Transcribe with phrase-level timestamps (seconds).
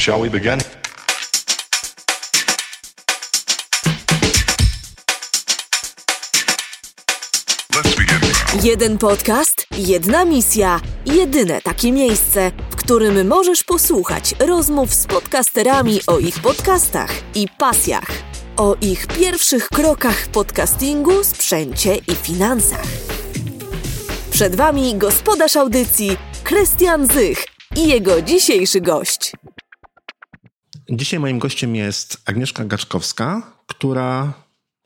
[0.00, 0.58] Shall we begin?
[7.74, 8.20] Let's begin.
[8.62, 16.18] Jeden podcast, jedna misja, jedyne takie miejsce, w którym możesz posłuchać rozmów z podcasterami o
[16.18, 18.10] ich podcastach i pasjach,
[18.56, 22.86] o ich pierwszych krokach w podcastingu, sprzęcie i finansach.
[24.30, 27.44] Przed Wami gospodarz audycji Krystian Zych
[27.76, 29.32] i jego dzisiejszy gość.
[30.92, 34.32] Dzisiaj moim gościem jest Agnieszka Gaczkowska, która,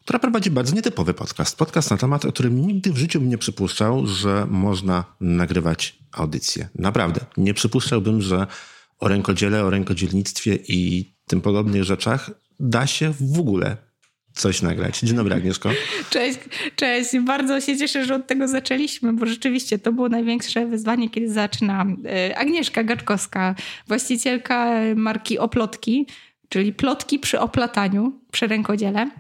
[0.02, 1.56] która prowadzi bardzo nietypowy podcast.
[1.56, 6.68] Podcast na temat, o którym nigdy w życiu bym nie przypuszczał, że można nagrywać audycje.
[6.74, 7.20] Naprawdę.
[7.36, 8.46] Nie przypuszczałbym, że
[8.98, 12.30] o rękodziele, o rękodzielnictwie i tym podobnych rzeczach
[12.60, 13.76] da się w ogóle
[14.34, 15.00] coś nagrać.
[15.00, 15.70] Dzień dobry, Agnieszko.
[16.10, 16.38] Cześć,
[16.76, 17.18] cześć.
[17.18, 21.96] Bardzo się cieszę, że od tego zaczęliśmy, bo rzeczywiście to było największe wyzwanie, kiedy zaczynam.
[22.06, 23.54] E, Agnieszka Gaczkowska,
[23.88, 26.06] właścicielka marki Oplotki,
[26.48, 29.10] czyli plotki przy oplataniu, przy rękodziele.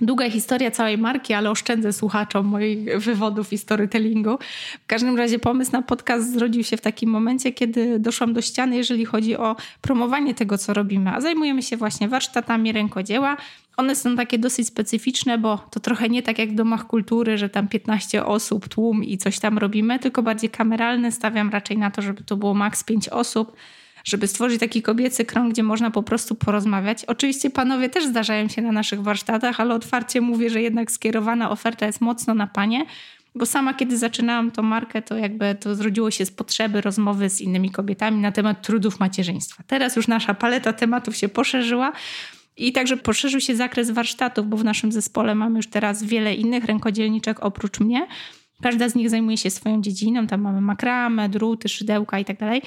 [0.00, 4.38] Długa historia całej marki, ale oszczędzę słuchaczom moich wywodów i storytellingu.
[4.84, 8.76] W każdym razie pomysł na podcast zrodził się w takim momencie, kiedy doszłam do ściany,
[8.76, 11.10] jeżeli chodzi o promowanie tego, co robimy.
[11.10, 13.36] A zajmujemy się właśnie warsztatami rękodzieła.
[13.76, 17.48] One są takie dosyć specyficzne, bo to trochę nie tak jak w domach kultury, że
[17.48, 21.12] tam 15 osób, tłum i coś tam robimy, tylko bardziej kameralne.
[21.12, 23.56] Stawiam raczej na to, żeby to było maks 5 osób
[24.04, 27.04] żeby stworzyć taki kobiecy krąg, gdzie można po prostu porozmawiać.
[27.04, 31.86] Oczywiście panowie też zdarzają się na naszych warsztatach, ale otwarcie mówię, że jednak skierowana oferta
[31.86, 32.86] jest mocno na panie,
[33.34, 37.40] bo sama kiedy zaczynałam tą markę, to jakby to zrodziło się z potrzeby rozmowy z
[37.40, 39.62] innymi kobietami na temat trudów macierzyństwa.
[39.66, 41.92] Teraz już nasza paleta tematów się poszerzyła.
[42.56, 46.64] I także poszerzył się zakres warsztatów, bo w naszym zespole mamy już teraz wiele innych
[46.64, 48.06] rękodzielniczek oprócz mnie.
[48.62, 50.26] Każda z nich zajmuje się swoją dziedziną.
[50.26, 52.62] Tam mamy makramę, druty, szydełka i tak dalej.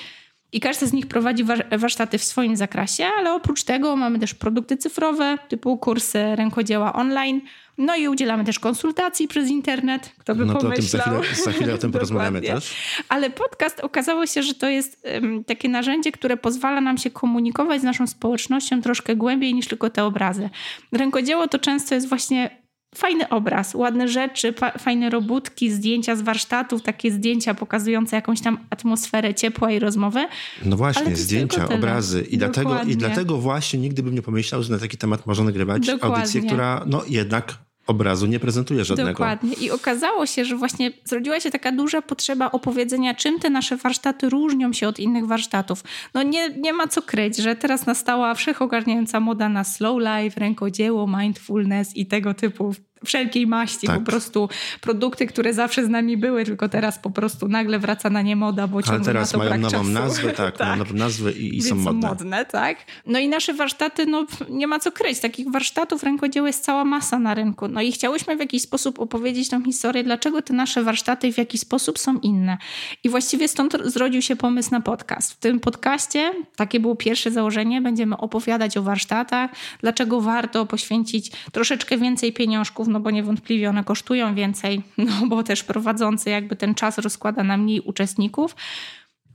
[0.52, 1.44] I każda z nich prowadzi
[1.78, 7.42] warsztaty w swoim zakresie, ale oprócz tego mamy też produkty cyfrowe, typu kursy rękodzieła online.
[7.78, 10.12] No i udzielamy też konsultacji przez internet.
[10.18, 11.04] Kto by No to o tym pomyślał.
[11.06, 12.76] za chwilę, za chwilę o tym porozmawiamy też.
[13.10, 17.82] Ale podcast okazało się, że to jest em, takie narzędzie, które pozwala nam się komunikować
[17.82, 20.50] z naszą społecznością troszkę głębiej niż tylko te obrazy.
[20.92, 26.82] Rękodzieło to często jest właśnie fajny obraz, ładne rzeczy, fa- fajne robótki, zdjęcia z warsztatów,
[26.82, 30.28] takie zdjęcia pokazujące jakąś tam atmosferę ciepła i rozmowy.
[30.66, 32.22] No właśnie, zdjęcia, obrazy.
[32.22, 35.86] I dlatego, I dlatego właśnie nigdy bym nie pomyślał, że na taki temat można nagrywać
[35.88, 36.18] Dokładnie.
[36.18, 39.10] audycję, która no jednak obrazu nie prezentuje żadnego.
[39.10, 39.54] Dokładnie.
[39.54, 44.30] I okazało się, że właśnie zrodziła się taka duża potrzeba opowiedzenia, czym te nasze warsztaty
[44.30, 45.84] różnią się od innych warsztatów.
[46.14, 51.08] No nie, nie ma co kryć, że teraz nastała wszechogarniająca moda na slow life, rękodzieło,
[51.08, 52.74] mindfulness i tego typu
[53.06, 53.88] wszelkiej maści.
[53.88, 54.00] Tak.
[54.00, 54.50] Po prostu
[54.82, 58.68] produkty, które zawsze z nami były, tylko teraz po prostu nagle wraca na nie moda,
[58.68, 59.84] bo Ale teraz na to mają nową czasu.
[59.92, 62.46] nazwę, tak, mają nową nazwę i, i są Więc modne.
[62.46, 62.78] tak.
[63.06, 65.20] No i nasze warsztaty, no nie ma co kryć.
[65.20, 67.68] Takich warsztatów rękodzieła jest cała masa na rynku.
[67.68, 71.62] No i chciałyśmy w jakiś sposób opowiedzieć tą historię, dlaczego te nasze warsztaty w jakiś
[71.62, 72.58] sposób są inne.
[73.04, 75.32] I właściwie stąd zrodził się pomysł na podcast.
[75.34, 81.98] W tym podcaście, takie było pierwsze założenie, będziemy opowiadać o warsztatach, dlaczego warto poświęcić troszeczkę
[81.98, 86.98] więcej pieniążków, no bo niewątpliwie one kosztują więcej, no bo też prowadzący jakby ten czas
[86.98, 88.56] rozkłada na mniej uczestników.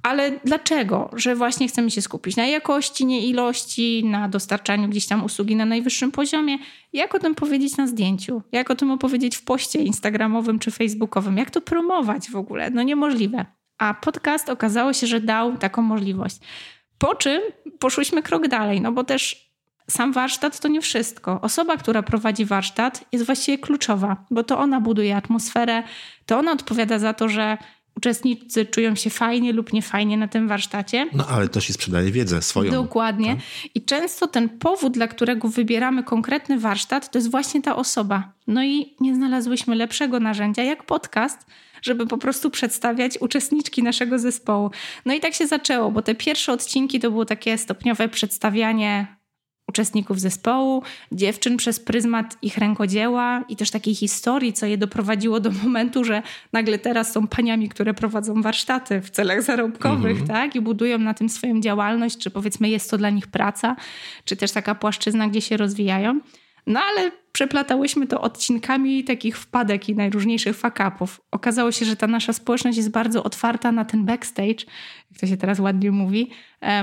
[0.03, 1.11] Ale dlaczego?
[1.17, 5.65] Że właśnie chcemy się skupić na jakości, nie ilości, na dostarczaniu gdzieś tam usługi na
[5.65, 6.59] najwyższym poziomie.
[6.93, 8.43] Jak o tym powiedzieć na zdjęciu?
[8.53, 11.37] Jak o tym opowiedzieć w poście instagramowym czy facebookowym?
[11.37, 12.71] Jak to promować w ogóle?
[12.71, 13.47] No niemożliwe.
[13.79, 16.37] A podcast okazało się, że dał taką możliwość.
[16.99, 17.41] Po czym
[17.79, 19.52] poszłyśmy krok dalej, no bo też
[19.91, 21.41] sam warsztat to nie wszystko.
[21.41, 25.83] Osoba, która prowadzi warsztat, jest właściwie kluczowa, bo to ona buduje atmosferę,
[26.27, 27.59] to ona odpowiada za to, że
[27.97, 31.07] uczestnicy czują się fajnie lub niefajnie na tym warsztacie.
[31.13, 32.73] No ale też i sprzedaje wiedzę swoją.
[32.73, 33.37] Dokładnie.
[33.75, 38.33] I często ten powód, dla którego wybieramy konkretny warsztat, to jest właśnie ta osoba.
[38.47, 41.47] No i nie znalazłyśmy lepszego narzędzia jak podcast,
[41.83, 44.71] żeby po prostu przedstawiać uczestniczki naszego zespołu.
[45.07, 49.22] No i tak się zaczęło, bo te pierwsze odcinki to było takie stopniowe przedstawianie
[49.73, 50.83] uczestników zespołu,
[51.13, 56.23] dziewczyn przez pryzmat ich rękodzieła i też takiej historii, co je doprowadziło do momentu, że
[56.53, 60.57] nagle teraz są paniami, które prowadzą warsztaty w celach zarobkowych, tak?
[60.57, 63.77] I budują na tym swoją działalność, czy powiedzmy jest to dla nich praca,
[64.25, 66.21] czy też taka płaszczyzna, gdzie się rozwijają.
[66.67, 71.21] No ale przeplatałyśmy to odcinkami takich wpadek i najróżniejszych fakapów.
[71.31, 74.65] Okazało się, że ta nasza społeczność jest bardzo otwarta na ten backstage,
[75.11, 76.31] jak to się teraz ładnie mówi,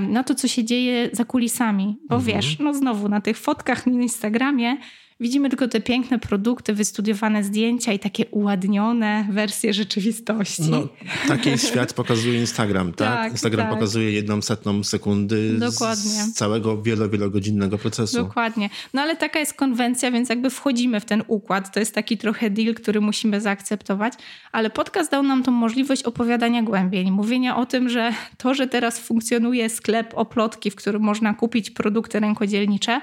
[0.02, 1.98] na to, co się dzieje za kulisami.
[2.10, 2.36] Bo mhm.
[2.36, 4.78] wiesz, no znowu na tych fotkach na Instagramie
[5.22, 10.70] Widzimy tylko te piękne produkty, wystudiowane zdjęcia i takie uładnione wersje rzeczywistości.
[10.70, 10.88] No,
[11.28, 13.08] taki świat pokazuje Instagram, tak?
[13.08, 13.76] tak Instagram tak.
[13.76, 16.12] pokazuje jedną setną sekundy Dokładnie.
[16.12, 18.18] z całego wielo, wielogodzinnego procesu.
[18.18, 18.70] Dokładnie.
[18.94, 21.74] No ale taka jest konwencja, więc jakby wchodzimy w ten układ.
[21.74, 24.14] To jest taki trochę deal, który musimy zaakceptować,
[24.52, 29.00] ale podcast dał nam tą możliwość opowiadania głębiej, mówienia o tym, że to, że teraz
[29.00, 33.02] funkcjonuje sklep oplotki, w którym można kupić produkty rękodzielnicze,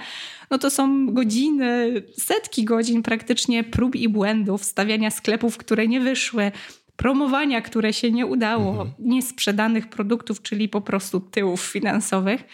[0.50, 6.52] no to są godziny, setki godzin praktycznie prób i błędów, stawiania sklepów, które nie wyszły,
[6.96, 8.90] promowania, które się nie udało, mhm.
[8.98, 12.44] niesprzedanych produktów, czyli po prostu tyłów finansowych.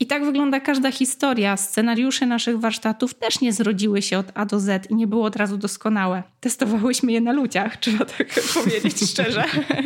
[0.00, 1.56] I tak wygląda każda historia.
[1.56, 5.36] Scenariusze naszych warsztatów też nie zrodziły się od A do Z i nie były od
[5.36, 6.22] razu doskonałe.
[6.40, 9.44] Testowałyśmy je na ludziach, trzeba tak powiedzieć szczerze.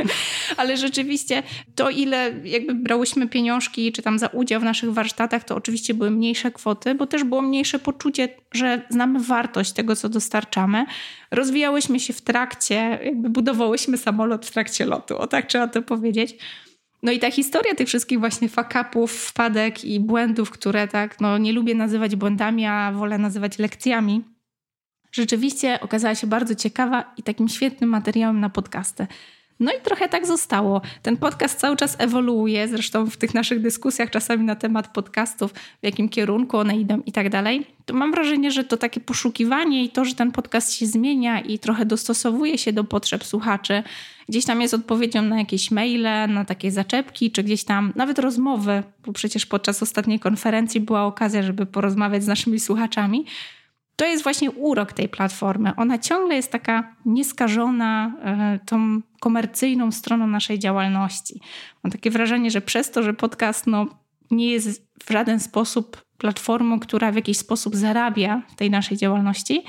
[0.56, 1.42] Ale rzeczywiście
[1.74, 6.10] to, ile jakby brałyśmy pieniążki, czy tam za udział w naszych warsztatach, to oczywiście były
[6.10, 10.84] mniejsze kwoty, bo też było mniejsze poczucie, że znamy wartość tego, co dostarczamy.
[11.30, 16.36] Rozwijałyśmy się w trakcie, jakby budowałyśmy samolot w trakcie lotu, o tak trzeba to powiedzieć.
[17.02, 21.52] No i ta historia tych wszystkich właśnie fakapów, wpadek i błędów, które tak, no nie
[21.52, 24.24] lubię nazywać błędami, a wolę nazywać lekcjami,
[25.12, 29.06] rzeczywiście okazała się bardzo ciekawa i takim świetnym materiałem na podcasty.
[29.60, 30.80] No i trochę tak zostało.
[31.02, 35.82] Ten podcast cały czas ewoluuje, zresztą w tych naszych dyskusjach czasami na temat podcastów, w
[35.82, 37.66] jakim kierunku one idą i tak dalej.
[37.86, 41.58] To mam wrażenie, że to takie poszukiwanie i to, że ten podcast się zmienia i
[41.58, 43.82] trochę dostosowuje się do potrzeb słuchaczy,
[44.28, 48.82] gdzieś tam jest odpowiedzią na jakieś maile, na takie zaczepki, czy gdzieś tam nawet rozmowy,
[49.06, 53.24] bo przecież podczas ostatniej konferencji była okazja, żeby porozmawiać z naszymi słuchaczami
[53.96, 55.72] to jest właśnie urok tej platformy.
[55.76, 61.40] Ona ciągle jest taka nieskażona e, tą komercyjną stroną naszej działalności.
[61.82, 63.86] Mam takie wrażenie, że przez to, że podcast no,
[64.30, 69.64] nie jest w żaden sposób platformą, która w jakiś sposób zarabia w tej naszej działalności,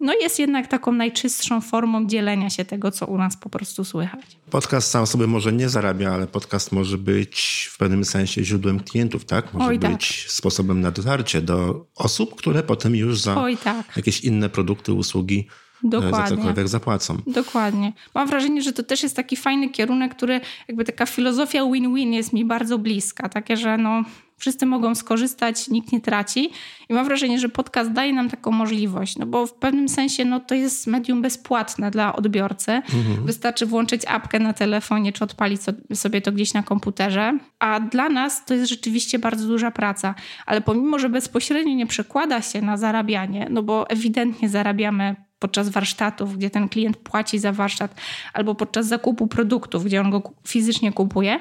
[0.00, 4.20] no jest jednak taką najczystszą formą dzielenia się tego, co u nas po prostu słychać.
[4.50, 9.24] Podcast sam sobie może nie zarabia, ale podcast może być w pewnym sensie źródłem klientów,
[9.24, 9.54] tak?
[9.54, 10.32] Może Oj, być tak.
[10.32, 13.96] sposobem na dotarcie do osób, które potem już za Oj, tak.
[13.96, 15.46] jakieś inne produkty, usługi
[15.84, 16.28] e, Dokładnie.
[16.28, 17.18] za cokolwiek zapłacą.
[17.26, 17.92] Dokładnie.
[18.14, 22.32] Mam wrażenie, że to też jest taki fajny kierunek, który jakby taka filozofia win-win jest
[22.32, 23.28] mi bardzo bliska.
[23.28, 24.04] Takie, że no
[24.38, 26.50] Wszyscy mogą skorzystać, nikt nie traci.
[26.88, 30.40] I mam wrażenie, że podcast daje nam taką możliwość, no bo w pewnym sensie no,
[30.40, 32.72] to jest medium bezpłatne dla odbiorcy.
[32.72, 33.26] Mhm.
[33.26, 35.60] Wystarczy włączyć apkę na telefonie, czy odpalić
[35.94, 37.38] sobie to gdzieś na komputerze.
[37.58, 40.14] A dla nas to jest rzeczywiście bardzo duża praca.
[40.46, 46.36] Ale pomimo, że bezpośrednio nie przekłada się na zarabianie, no bo ewidentnie zarabiamy podczas warsztatów,
[46.36, 47.94] gdzie ten klient płaci za warsztat,
[48.32, 51.40] albo podczas zakupu produktów, gdzie on go fizycznie kupuje,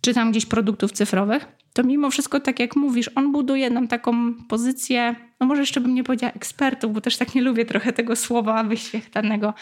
[0.00, 4.34] czy tam gdzieś produktów cyfrowych, to mimo wszystko, tak jak mówisz, on buduje nam taką
[4.34, 8.16] pozycję, no może jeszcze bym nie powiedziała ekspertów, bo też tak nie lubię trochę tego
[8.16, 9.54] słowa wyświechtanego,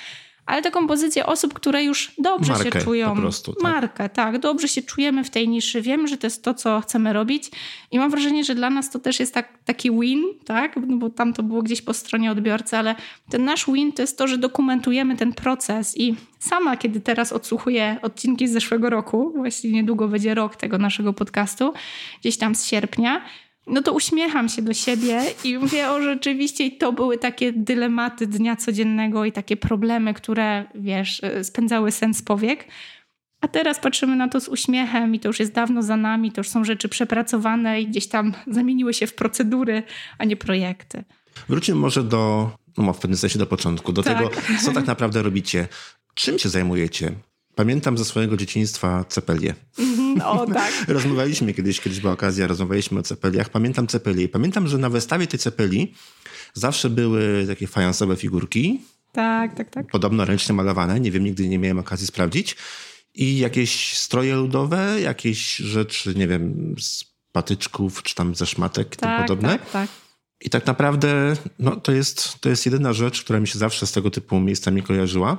[0.51, 3.15] ale taką pozycję osób, które już dobrze Markę się czują.
[3.15, 3.63] Po prostu, tak?
[3.63, 4.39] Markę, tak.
[4.39, 7.51] Dobrze się czujemy w tej niszy, wiemy, że to jest to, co chcemy robić
[7.91, 10.77] i mam wrażenie, że dla nas to też jest tak, taki win, tak?
[10.87, 12.95] No bo tam to było gdzieś po stronie odbiorcy, ale
[13.31, 17.97] ten nasz win to jest to, że dokumentujemy ten proces i sama, kiedy teraz odsłuchuję
[18.03, 21.73] odcinki z zeszłego roku, właściwie niedługo będzie rok tego naszego podcastu,
[22.21, 23.23] gdzieś tam z sierpnia,
[23.71, 28.57] no to uśmiecham się do siebie i mówię, o rzeczywiście to były takie dylematy dnia
[28.57, 32.65] codziennego i takie problemy, które, wiesz, e, spędzały sens powiek.
[33.41, 36.41] A teraz patrzymy na to z uśmiechem i to już jest dawno za nami, to
[36.41, 39.83] już są rzeczy przepracowane i gdzieś tam zamieniły się w procedury,
[40.19, 41.05] a nie projekty.
[41.49, 44.19] Wróćmy może do, no w pewnym sensie do początku, do tak.
[44.19, 44.31] tego,
[44.65, 45.69] co tak naprawdę robicie.
[46.15, 47.13] Czym się zajmujecie?
[47.61, 49.55] Pamiętam ze swojego dzieciństwa cepelię.
[49.79, 50.73] Mm, o, tak.
[50.89, 53.49] Rozmawialiśmy kiedyś, kiedyś była okazja, rozmawialiśmy o cepeliach.
[53.49, 54.29] Pamiętam cepelię.
[54.29, 55.95] Pamiętam, że na wystawie tej cepeli
[56.55, 58.81] zawsze były takie fajansowe figurki.
[59.13, 59.87] Tak, tak, tak.
[59.87, 61.01] Podobno ręcznie malowane.
[61.01, 62.57] Nie wiem, nigdy nie miałem okazji sprawdzić.
[63.15, 69.11] I jakieś stroje ludowe, jakieś rzeczy, nie wiem, z patyczków, czy tam ze szmatek tak,
[69.11, 69.59] i tym podobne.
[69.59, 69.91] Tak, tak.
[70.41, 73.93] I tak naprawdę no, to, jest, to jest jedyna rzecz, która mi się zawsze z
[73.93, 75.39] tego typu miejscami kojarzyła.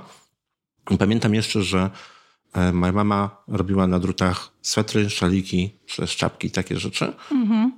[0.99, 1.89] Pamiętam jeszcze, że
[2.73, 5.71] moja mama robiła na drutach swetry, szaliki
[6.17, 7.13] czapki, takie rzeczy.
[7.31, 7.71] Mhm.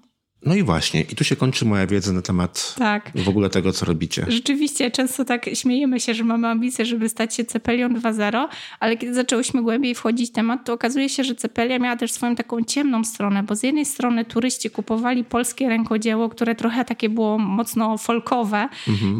[0.46, 3.12] No i właśnie, i tu się kończy moja wiedza na temat Tak.
[3.16, 4.26] w ogóle tego, co robicie.
[4.28, 8.48] Rzeczywiście, często tak śmiejemy się, że mamy ambicje, żeby stać się Cepelią 2.0,
[8.80, 12.36] ale kiedy zaczęłyśmy głębiej wchodzić w temat, to okazuje się, że Cepelia miała też swoją
[12.36, 17.38] taką ciemną stronę, bo z jednej strony turyści kupowali polskie rękodzieło, które trochę takie było
[17.38, 18.70] mocno folkowe.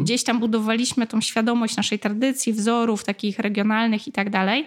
[0.00, 4.66] Gdzieś tam budowaliśmy tą świadomość naszej tradycji, wzorów takich regionalnych i tak dalej.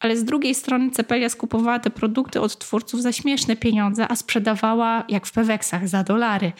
[0.00, 5.04] Ale z drugiej strony Cepelia skupowała te produkty od twórców za śmieszne pieniądze, a sprzedawała
[5.08, 6.52] jak w Peweksach za dolary.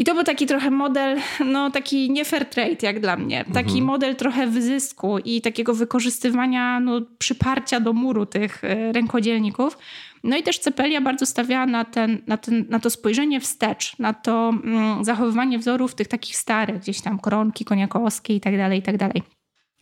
[0.00, 3.44] I to był taki trochę model, no taki nie fair trade jak dla mnie.
[3.54, 9.78] Taki model trochę wyzysku i takiego wykorzystywania no, przyparcia do muru tych e, rękodzielników.
[10.24, 14.14] No i też Cepelia bardzo stawiała na, ten, na, ten, na to spojrzenie wstecz, na
[14.14, 18.82] to mm, zachowywanie wzorów tych takich starych, gdzieś tam koronki koniakowskie i tak dalej, i
[18.82, 19.22] tak dalej.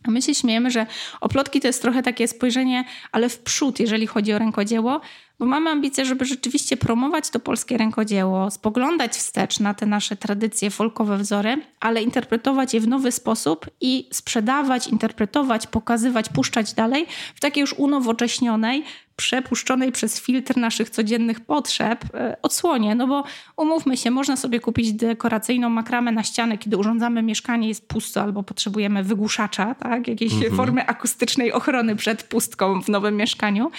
[0.03, 0.85] A my się śmiejemy, że
[1.21, 5.01] oplotki to jest trochę takie spojrzenie, ale w przód, jeżeli chodzi o rękodzieło,
[5.39, 10.69] bo mamy ambicje, żeby rzeczywiście promować to polskie rękodzieło, spoglądać wstecz na te nasze tradycje,
[10.69, 17.39] folkowe wzory, ale interpretować je w nowy sposób i sprzedawać, interpretować, pokazywać, puszczać dalej w
[17.39, 18.83] takiej już unowocześnionej,
[19.19, 22.95] przepuszczonej przez filtr naszych codziennych potrzeb e, odsłonie.
[22.95, 23.23] No bo
[23.57, 28.43] umówmy się, można sobie kupić dekoracyjną makramę na ścianę, kiedy urządzamy mieszkanie, jest pusto albo
[28.43, 30.07] potrzebujemy wygłuszacza, tak?
[30.07, 33.71] jakiejś formy akustycznej ochrony przed pustką w nowym mieszkaniu.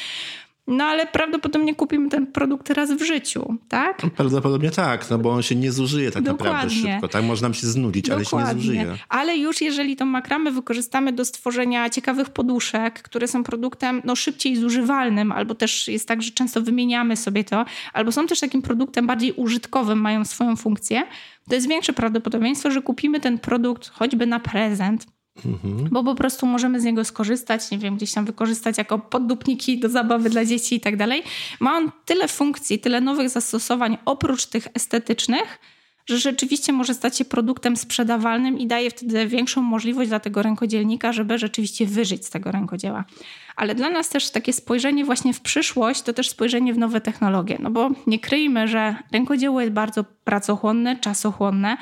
[0.70, 4.02] No ale prawdopodobnie kupimy ten produkt raz w życiu, tak?
[4.16, 6.92] Prawdopodobnie tak, no bo on się nie zużyje tak naprawdę Dokładnie.
[6.92, 7.08] szybko.
[7.08, 8.96] Tak można się znudzić, ale się nie zużyje.
[9.08, 14.56] Ale już jeżeli tą makramę wykorzystamy do stworzenia ciekawych poduszek, które są produktem no, szybciej
[14.56, 19.06] zużywalnym, albo też jest tak, że często wymieniamy sobie to, albo są też takim produktem
[19.06, 21.02] bardziej użytkowym, mają swoją funkcję,
[21.48, 25.06] to jest większe prawdopodobieństwo, że kupimy ten produkt choćby na prezent,
[25.90, 29.88] bo po prostu możemy z niego skorzystać, nie wiem, gdzieś tam wykorzystać jako poddupniki do
[29.88, 31.22] zabawy dla dzieci i tak dalej.
[31.60, 35.58] Ma on tyle funkcji, tyle nowych zastosowań oprócz tych estetycznych,
[36.08, 41.12] że rzeczywiście może stać się produktem sprzedawalnym i daje wtedy większą możliwość dla tego rękodzielnika,
[41.12, 43.04] żeby rzeczywiście wyżyć z tego rękodzieła.
[43.56, 47.56] Ale dla nas też takie spojrzenie właśnie w przyszłość to też spojrzenie w nowe technologie,
[47.60, 51.76] no bo nie kryjmy, że rękodzieło jest bardzo pracochłonne, czasochłonne,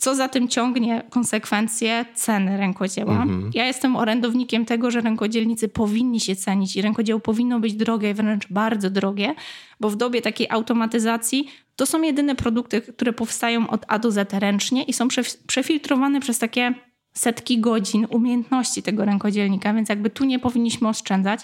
[0.00, 3.24] co za tym ciągnie konsekwencje ceny rękodzieła.
[3.54, 8.48] Ja jestem orędownikiem tego, że rękodzielnicy powinni się cenić i rękodzieło powinno być drogie, wręcz
[8.50, 9.34] bardzo drogie,
[9.80, 14.34] bo w dobie takiej automatyzacji to są jedyne produkty, które powstają od A do Z
[14.34, 16.74] ręcznie i są prze- przefiltrowane przez takie
[17.12, 21.40] setki godzin umiejętności tego rękodzielnika, więc jakby tu nie powinniśmy oszczędzać.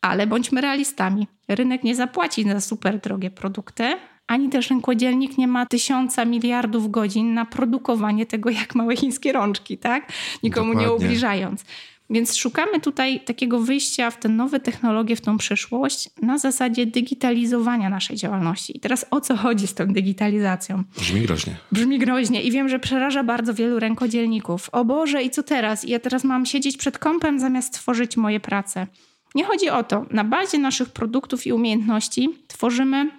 [0.00, 1.28] Ale bądźmy realistami.
[1.48, 3.96] Rynek nie zapłaci za super drogie produkty,
[4.26, 9.78] ani też rękodzielnik nie ma tysiąca miliardów godzin na produkowanie tego jak małe chińskie rączki,
[9.78, 10.12] tak?
[10.42, 11.06] Nikomu nie Dokładnie.
[11.06, 11.64] ubliżając.
[12.10, 17.90] Więc szukamy tutaj takiego wyjścia w te nowe technologie, w tą przyszłość na zasadzie digitalizowania
[17.90, 18.76] naszej działalności.
[18.76, 20.84] I teraz o co chodzi z tą digitalizacją?
[20.98, 21.56] Brzmi groźnie.
[21.72, 24.68] Brzmi groźnie i wiem, że przeraża bardzo wielu rękodzielników.
[24.72, 25.84] O Boże, i co teraz?
[25.84, 28.86] Ja teraz mam siedzieć przed kąpem zamiast tworzyć moje prace.
[29.34, 30.06] Nie chodzi o to.
[30.10, 33.10] Na bazie naszych produktów i umiejętności tworzymy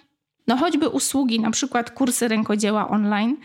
[0.48, 3.38] no choćby usługi, na przykład kursy rękodzieła online.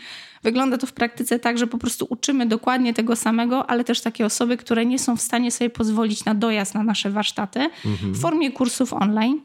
[0.43, 4.25] Wygląda to w praktyce tak, że po prostu uczymy dokładnie tego samego, ale też takie
[4.25, 7.69] osoby, które nie są w stanie sobie pozwolić na dojazd na nasze warsztaty
[8.01, 9.41] w formie kursów online.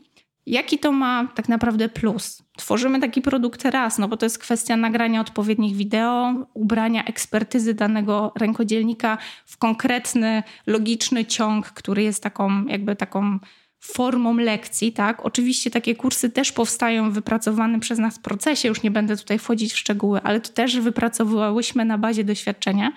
[0.46, 2.42] Jaki to ma tak naprawdę plus?
[2.56, 8.32] Tworzymy taki produkt raz, no bo to jest kwestia nagrania odpowiednich wideo, ubrania ekspertyzy danego
[8.36, 13.38] rękodzielnika w konkretny, logiczny ciąg, który jest taką jakby taką
[13.86, 15.26] formą lekcji, tak?
[15.26, 19.72] Oczywiście takie kursy też powstają w wypracowanym przez nas procesie, już nie będę tutaj wchodzić
[19.72, 22.92] w szczegóły, ale to też wypracowywałyśmy na bazie doświadczenia.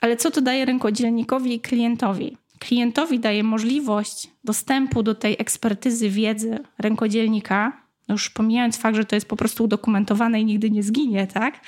[0.00, 2.36] Ale co to daje rękodzielnikowi i klientowi?
[2.58, 9.16] Klientowi daje możliwość dostępu do tej ekspertyzy wiedzy rękodzielnika, no już pomijając fakt, że to
[9.16, 11.60] jest po prostu udokumentowane i nigdy nie zginie, tak?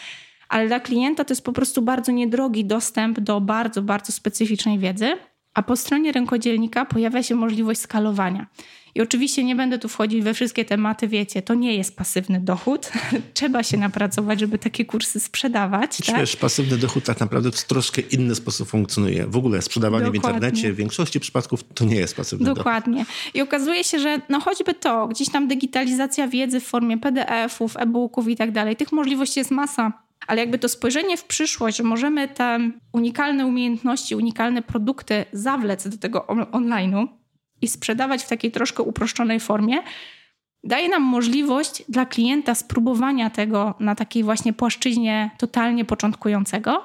[0.48, 5.16] Ale dla klienta to jest po prostu bardzo niedrogi dostęp do bardzo, bardzo specyficznej wiedzy.
[5.56, 8.46] A po stronie rękodzielnika pojawia się możliwość skalowania.
[8.94, 12.92] I oczywiście nie będę tu wchodzić we wszystkie tematy, wiecie, to nie jest pasywny dochód.
[13.34, 15.96] Trzeba się napracować, żeby takie kursy sprzedawać.
[15.96, 16.20] Czy Tak?
[16.20, 19.26] wiesz, pasywny dochód tak naprawdę w troszkę inny sposób funkcjonuje.
[19.26, 20.36] W ogóle sprzedawanie w Dokładnie.
[20.36, 22.58] internecie w większości przypadków to nie jest pasywny dochód.
[22.58, 23.04] Dokładnie.
[23.34, 28.28] I okazuje się, że no choćby to, gdzieś tam digitalizacja wiedzy w formie PDF-ów, e-booków
[28.28, 30.05] i tak dalej, tych możliwości jest masa.
[30.26, 35.98] Ale jakby to spojrzenie w przyszłość, że możemy te unikalne umiejętności, unikalne produkty zawlec do
[35.98, 37.06] tego on- online'u
[37.62, 39.78] i sprzedawać w takiej troszkę uproszczonej formie,
[40.64, 46.84] daje nam możliwość dla klienta spróbowania tego na takiej właśnie płaszczyźnie totalnie początkującego.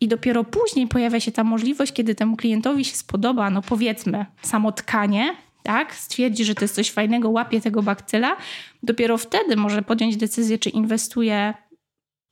[0.00, 4.72] I dopiero później pojawia się ta możliwość, kiedy temu klientowi się spodoba, no powiedzmy, samo
[4.72, 5.94] tkanie, tak?
[5.94, 8.36] Stwierdzi, że to jest coś fajnego, łapie tego bakcyla.
[8.82, 11.54] Dopiero wtedy może podjąć decyzję, czy inwestuje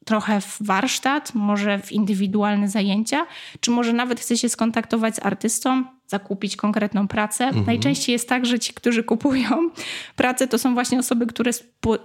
[0.08, 3.26] trochę w warsztat, może w indywidualne zajęcia,
[3.60, 7.44] czy może nawet chce się skontaktować z artystą, zakupić konkretną pracę.
[7.44, 7.66] Mhm.
[7.66, 9.48] Najczęściej jest tak, że ci, którzy kupują
[10.16, 11.50] pracę, to są właśnie osoby, które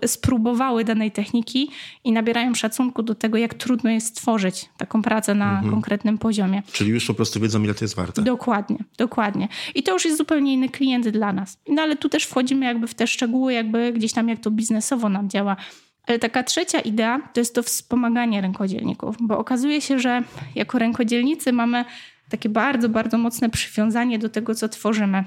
[0.06, 1.70] spróbowały danej techniki
[2.04, 5.72] i nabierają szacunku do tego, jak trudno jest stworzyć taką pracę na mhm.
[5.72, 6.64] konkretnym poziomie.
[6.72, 8.22] Czyli już po prostu wiedzą, ile to jest warte.
[8.22, 9.48] Dokładnie, dokładnie.
[9.76, 11.58] I to już jest zupełnie inny klient dla nas.
[11.68, 15.10] No ale tu też wchodzimy jakby w te szczegóły, jakby gdzieś tam jak to biznesowo
[15.10, 15.56] nam działa.
[16.08, 20.24] Ale taka trzecia idea to jest to wspomaganie rękodzielników, bo okazuje się, że
[20.56, 21.86] jako rękodzielnicy mamy
[22.30, 25.24] takie bardzo, bardzo mocne przywiązanie do tego, co tworzymy.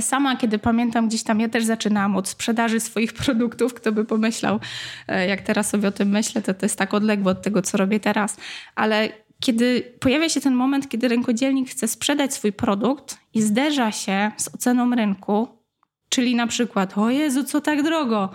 [0.00, 3.74] Sama, kiedy pamiętam, gdzieś tam ja też zaczynałam od sprzedaży swoich produktów.
[3.74, 4.60] Kto by pomyślał,
[5.08, 7.78] e, jak teraz sobie o tym myślę, to to jest tak odległe od tego, co
[7.78, 8.36] robię teraz.
[8.74, 9.08] Ale
[9.40, 14.54] kiedy pojawia się ten moment, kiedy rękodzielnik chce sprzedać swój produkt i zderza się z
[14.54, 15.48] oceną rynku,
[16.08, 18.30] czyli na przykład, o Jezu, co tak drogo?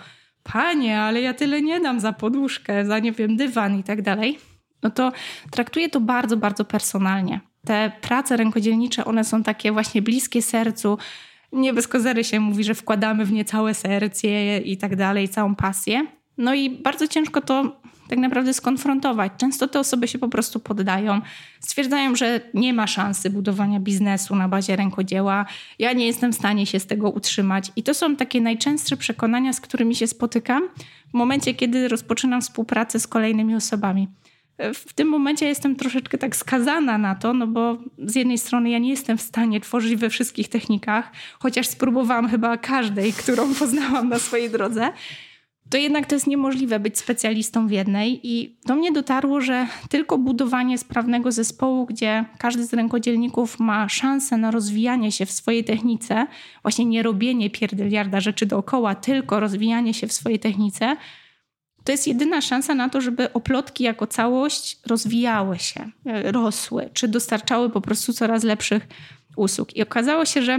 [0.52, 4.38] Panie, ale ja tyle nie dam za poduszkę, za nie wiem, dywan i tak dalej,
[4.82, 5.12] no to
[5.50, 7.40] traktuje to bardzo, bardzo personalnie.
[7.66, 10.98] Te prace rękodzielnicze, one są takie właśnie bliskie sercu.
[11.52, 15.54] Nie bez kozery się mówi, że wkładamy w nie całe serce i tak dalej, całą
[15.54, 16.06] pasję.
[16.38, 19.32] No i bardzo ciężko to tak naprawdę skonfrontować.
[19.36, 21.20] Często te osoby się po prostu poddają,
[21.60, 25.46] stwierdzają, że nie ma szansy budowania biznesu na bazie rękodzieła,
[25.78, 27.72] ja nie jestem w stanie się z tego utrzymać.
[27.76, 30.68] I to są takie najczęstsze przekonania, z którymi się spotykam
[31.10, 34.08] w momencie, kiedy rozpoczynam współpracę z kolejnymi osobami.
[34.74, 38.78] W tym momencie jestem troszeczkę tak skazana na to, no bo z jednej strony ja
[38.78, 44.18] nie jestem w stanie tworzyć we wszystkich technikach, chociaż spróbowałam chyba każdej, którą poznałam na
[44.18, 44.92] swojej drodze
[45.70, 48.20] to jednak to jest niemożliwe być specjalistą w jednej.
[48.22, 54.36] I do mnie dotarło, że tylko budowanie sprawnego zespołu, gdzie każdy z rękodzielników ma szansę
[54.36, 56.26] na rozwijanie się w swojej technice,
[56.62, 60.96] właśnie nie robienie pierdyliarda rzeczy dookoła, tylko rozwijanie się w swojej technice,
[61.84, 65.90] to jest jedyna szansa na to, żeby oplotki jako całość rozwijały się,
[66.24, 68.86] rosły, czy dostarczały po prostu coraz lepszych
[69.36, 69.76] usług.
[69.76, 70.58] I okazało się, że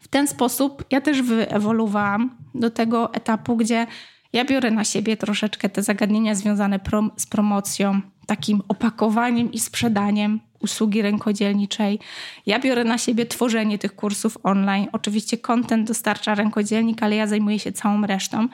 [0.00, 3.86] w ten sposób ja też wyewoluowałam do tego etapu, gdzie
[4.34, 10.40] ja biorę na siebie troszeczkę te zagadnienia związane prom z promocją, takim opakowaniem i sprzedaniem
[10.60, 11.98] usługi rękodzielniczej.
[12.46, 14.86] Ja biorę na siebie tworzenie tych kursów online.
[14.92, 18.48] Oczywiście kontent dostarcza rękodzielnik, ale ja zajmuję się całą resztą.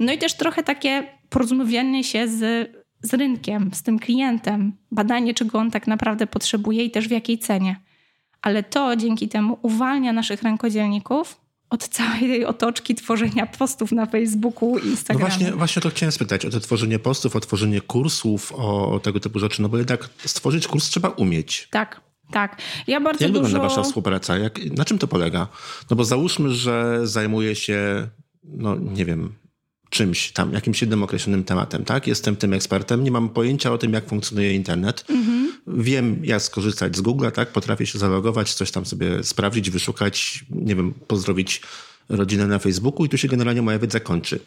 [0.00, 2.70] No i też trochę takie porozmawianie się z,
[3.02, 7.38] z rynkiem, z tym klientem, badanie, czego on tak naprawdę potrzebuje i też w jakiej
[7.38, 7.76] cenie.
[8.42, 11.39] Ale to dzięki temu uwalnia naszych rękodzielników
[11.70, 15.30] od całej tej otoczki tworzenia postów na Facebooku i Instagramie.
[15.30, 19.20] No właśnie, właśnie to chciałem spytać, o to tworzenie postów, o tworzenie kursów, o, tego
[19.20, 21.68] typu rzeczy, no bo jednak stworzyć kurs trzeba umieć.
[21.70, 22.00] Tak,
[22.32, 22.62] tak.
[22.86, 23.44] Ja bardzo Jak dużo...
[23.44, 24.38] wygląda wasza współpraca?
[24.38, 25.48] Jak, na czym to polega?
[25.90, 28.08] No bo załóżmy, że zajmuje się,
[28.44, 29.32] no nie wiem,
[29.90, 32.06] czymś tam, jakimś jednym określonym tematem, tak?
[32.06, 35.04] Jestem tym ekspertem, nie mam pojęcia o tym, jak funkcjonuje internet.
[35.08, 35.52] Mhm.
[35.66, 37.52] Wiem, jak skorzystać z Google'a, tak?
[37.52, 41.62] Potrafię się zalogować, coś tam sobie sprawdzić, wyszukać, nie wiem, pozdrowić
[42.08, 44.40] rodzinę na Facebooku i tu się generalnie moja wiedza kończy.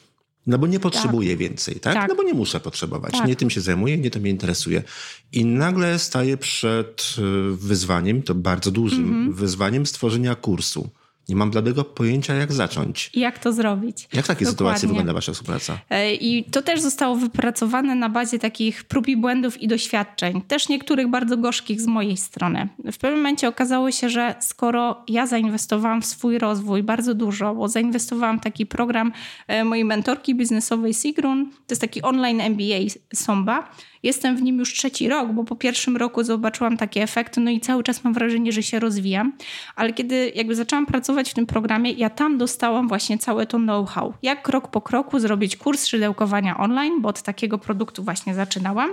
[0.47, 1.37] No bo nie potrzebuję tak.
[1.37, 1.93] więcej, tak?
[1.93, 2.09] tak?
[2.09, 3.11] No bo nie muszę potrzebować.
[3.11, 3.27] Tak.
[3.27, 4.83] Nie tym się zajmuję, nie to mnie interesuje.
[5.31, 9.33] I nagle staję przed y, wyzwaniem, to bardzo dużym mhm.
[9.33, 10.89] wyzwaniem stworzenia kursu.
[11.29, 13.11] Nie mam bladego pojęcia, jak zacząć.
[13.13, 14.07] Jak to zrobić.
[14.13, 14.51] Jak w takiej Dokładnie.
[14.51, 15.79] sytuacji wygląda wasza współpraca?
[15.89, 20.41] E, I to też zostało wypracowane na bazie takich prób i błędów i doświadczeń.
[20.41, 22.69] Też niektórych bardzo gorzkich z mojej strony.
[22.91, 27.67] W pewnym momencie okazało się, że skoro ja zainwestowałam w swój rozwój bardzo dużo, bo
[27.67, 29.11] zainwestowałam w taki program
[29.47, 32.79] e, mojej mentorki biznesowej Sigrun, to jest taki online MBA
[33.13, 33.69] Somba,
[34.03, 37.59] Jestem w nim już trzeci rok, bo po pierwszym roku zobaczyłam takie efekty, no i
[37.59, 39.33] cały czas mam wrażenie, że się rozwijam.
[39.75, 44.13] Ale kiedy jakby zaczęłam pracować w tym programie, ja tam dostałam właśnie całe to know-how.
[44.21, 48.89] Jak krok po kroku zrobić kurs szydełkowania online, bo od takiego produktu właśnie zaczynałam.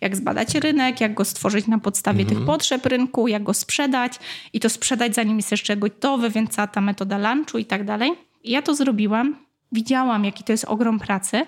[0.00, 2.38] Jak zbadać rynek, jak go stworzyć na podstawie mhm.
[2.38, 4.12] tych potrzeb rynku, jak go sprzedać
[4.52, 8.12] i to sprzedać zanim jest jeszcze gotowy, więc cała ta metoda lunchu i tak dalej.
[8.44, 9.36] I ja to zrobiłam,
[9.72, 11.46] widziałam, jaki to jest ogrom pracy.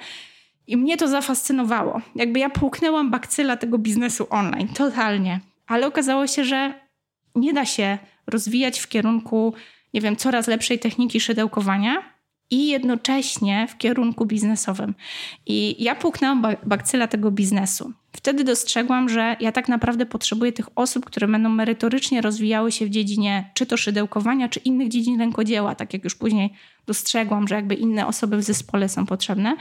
[0.67, 2.01] I mnie to zafascynowało.
[2.15, 5.41] Jakby ja połknęłam bakcyla tego biznesu online, totalnie.
[5.67, 6.75] Ale okazało się, że
[7.35, 9.55] nie da się rozwijać w kierunku,
[9.95, 12.19] nie wiem, coraz lepszej techniki szydełkowania
[12.51, 14.95] i jednocześnie w kierunku biznesowym.
[15.47, 17.93] I ja połknęłam bakcyla tego biznesu.
[18.13, 22.91] Wtedy dostrzegłam, że ja tak naprawdę potrzebuję tych osób, które będą merytorycznie rozwijały się w
[22.91, 26.53] dziedzinie czy to szydełkowania, czy innych dziedzin rękodzieła, tak jak już później
[26.87, 29.57] dostrzegłam, że jakby inne osoby w zespole są potrzebne.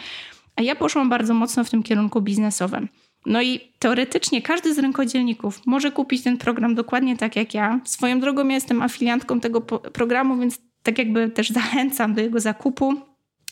[0.56, 2.88] A ja poszłam bardzo mocno w tym kierunku biznesowym.
[3.28, 7.80] No i teoretycznie każdy z rękodzielników może kupić ten program dokładnie tak jak ja.
[7.84, 12.94] Swoją drogą ja jestem afiliantką tego programu, więc tak jakby też zachęcam do jego zakupu.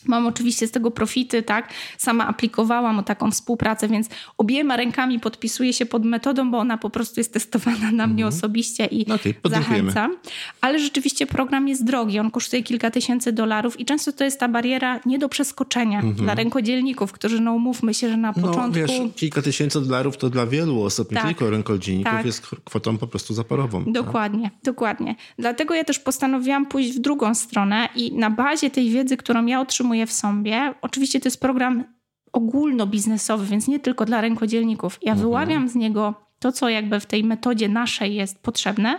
[0.08, 1.68] Mam oczywiście z tego profity, tak?
[1.98, 6.90] Sama aplikowałam o taką współpracę, więc obiema rękami podpisuję się pod metodą, bo ona po
[6.90, 8.28] prostu jest testowana na mnie Mhm.
[8.38, 9.90] osobiście i Okej, podziękujemy.
[9.90, 10.16] zachęcam.
[10.60, 14.48] Ale rzeczywiście program jest drogi, on kosztuje kilka tysięcy dolarów i często to jest ta
[14.48, 18.46] bariera nie do przeskoczenia dla rękodzielników, którzy, no umówmy się, że na Mhm.
[18.46, 18.80] No początku...
[18.80, 21.26] wiesz, kilka tysięcy dolarów to dla wielu osób, nie Tak.
[21.26, 22.26] tylko rękodzienników, Tak.
[22.26, 23.84] jest kwotą po prostu zaporową.
[23.84, 23.92] tak?
[23.92, 25.14] Dokładnie, dokładnie.
[25.38, 29.60] Dlatego ja też postanowiłam pójść w drugą stronę i na bazie tej wiedzy, którą ja
[29.60, 31.84] otrzymuję w sobie, oczywiście to jest program
[32.32, 34.98] ogólnobiznesowy, więc nie tylko dla rękodzielników.
[35.02, 38.98] Ja wyławiam z niego to, co jakby w tej metodzie naszej jest potrzebne,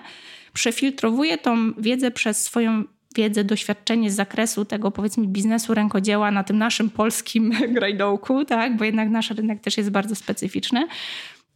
[0.54, 2.84] przefiltrowuję tą wiedzę przez swoją
[3.16, 8.78] wiedzę, doświadczenie z zakresu tego powiedzmy biznesu rękodzieła na tym naszym polskim grajdołku, tak?
[8.78, 10.88] bo jednak nasz rynek też jest bardzo specyficzny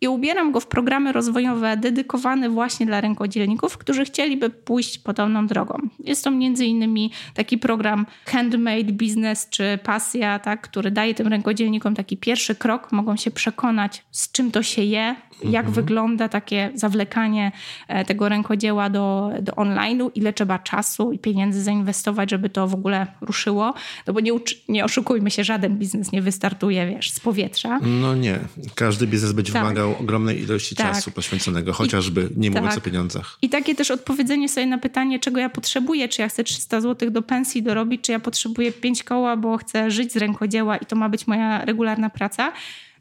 [0.02, 5.78] i ubieram go w programy rozwojowe dedykowane właśnie dla rękodzielników, którzy chcieliby pójść podobną drogą.
[6.04, 11.96] Jest to między innymi taki program Handmade Business czy Pasja, tak, który daje tym rękodzielnikom
[11.96, 12.92] taki pierwszy krok.
[12.92, 17.52] Mogą się przekonać, z czym to się je, jak wygląda takie zawlekanie
[17.88, 22.74] e, tego rękodzieła do, do online'u, ile trzeba czasu i pieniędzy zainwestować, żeby to w
[22.74, 23.74] ogóle ruszyło.
[24.08, 24.32] No bo nie,
[24.70, 27.80] nie oszukujmy się, żaden biznes nie wystartuje, wiesz, z powietrza.
[28.02, 28.40] No nie.
[28.76, 29.62] Każdy biznes będzie Tak.
[29.62, 30.88] wymagał ogromnej ilości Tak.
[30.88, 32.78] czasu poświęconego, chociażby nie mówiąc tak.
[32.78, 33.38] o pieniądzach.
[33.42, 37.12] I takie też odpowiedzenie sobie na pytanie, czego ja potrzebuję, czy ja chcę 300 zł
[37.12, 40.96] do pensji dorobić, czy ja potrzebuję 5 koła, bo chcę żyć z rękodzieła i to
[40.96, 42.52] ma być moja regularna praca.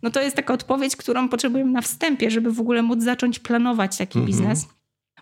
[0.03, 3.97] No to jest taka odpowiedź, którą potrzebujemy na wstępie, żeby w ogóle móc zacząć planować
[3.97, 4.69] taki biznes.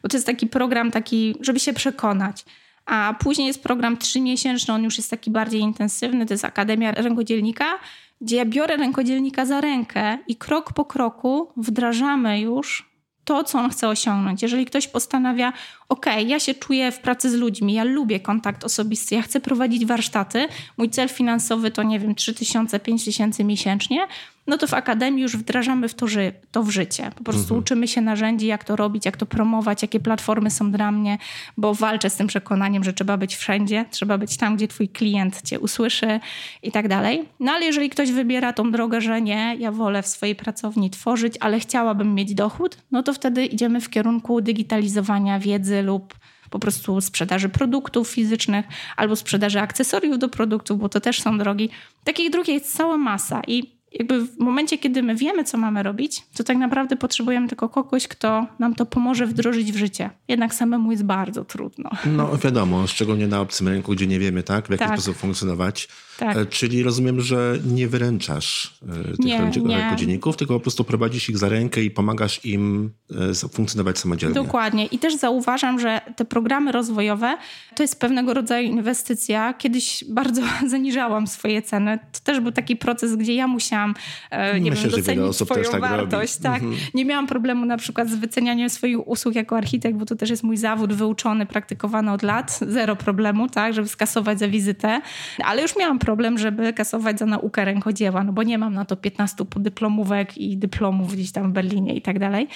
[0.02, 2.44] Bo to jest taki program, taki, żeby się przekonać.
[2.87, 7.78] A później jest program trzymiesięczny, on już jest taki bardziej intensywny, to jest Akademia Rękodzielnika,
[8.20, 12.88] gdzie ja biorę rękodzielnika za rękę i krok po kroku wdrażamy już
[13.28, 14.42] to, co on chce osiągnąć.
[14.42, 15.52] Jeżeli ktoś postanawia,
[15.88, 19.87] ok, ja się czuję w pracy z ludźmi, ja lubię kontakt osobisty, ja chcę prowadzić
[19.87, 24.07] warsztaty, mój cel finansowy to nie wiem, 3000, 5000 miesięcznie,
[24.49, 27.11] no to w Akademii już wdrażamy w to, ży- to w życie.
[27.17, 30.93] Po prostu uczymy się narzędzi, jak to robić, jak to promować, jakie platformy są dla
[30.93, 31.19] mnie,
[31.57, 35.43] bo walczę z tym przekonaniem, że trzeba być wszędzie, trzeba być tam, gdzie twój klient
[35.43, 36.21] cię usłyszy
[36.63, 37.29] i tak dalej.
[37.41, 41.35] No ale jeżeli ktoś wybiera tą drogę, że nie, ja wolę w swojej pracowni tworzyć,
[41.41, 46.15] ale chciałabym mieć dochód, no to wtedy idziemy w kierunku digitalizowania wiedzy lub
[46.51, 51.71] po prostu sprzedaży produktów fizycznych albo sprzedaży akcesoriów do produktów, bo to też są drogi.
[52.05, 56.22] Takich dróg jest cała masa i jakby w momencie, kiedy my wiemy, co mamy robić,
[56.37, 60.11] to tak naprawdę potrzebujemy tylko kogoś, kto nam to pomoże wdrożyć w życie.
[60.29, 61.90] Jednak samemu jest bardzo trudno.
[62.07, 64.92] No wiadomo, szczególnie na obcym rynku, gdzie nie wiemy, tak, w jaki Tak.
[64.92, 65.88] sposób funkcjonować.
[66.18, 66.37] Tak.
[66.37, 69.50] E, Czyli rozumiem, że nie wyręczasz e, tych Nie,
[70.07, 70.18] nie.
[70.18, 72.90] tylko po prostu prowadzisz ich za rękę i pomagasz im
[73.42, 74.35] e, funkcjonować samodzielnie.
[74.35, 74.87] Dokładnie.
[74.87, 77.37] I też zauważam, że te programy rozwojowe
[77.76, 79.54] to jest pewnego rodzaju inwestycja.
[79.54, 81.98] Kiedyś bardzo zaniżałam swoje ceny.
[82.12, 83.94] To też był taki proces, gdzie ja musiałam
[84.61, 86.35] nie Myślę, wiem, docenić osób swoją tak wartość.
[86.35, 86.42] robi.
[86.42, 86.62] Tak.
[86.94, 90.42] Nie miałam problemu na przykład z wycenianiem swoich usług jako architekt, bo to też jest
[90.42, 92.59] mój zawód wyuczony, praktykowany od lat.
[92.68, 95.00] Zero problemu, tak, żeby skasować za wizytę.
[95.44, 98.97] Ale już miałam problem, żeby kasować za naukę rękodzieła, no bo nie mam na to
[98.97, 102.49] 15 dyplomówek i dyplomów gdzieś tam w Berlinie i tak dalej.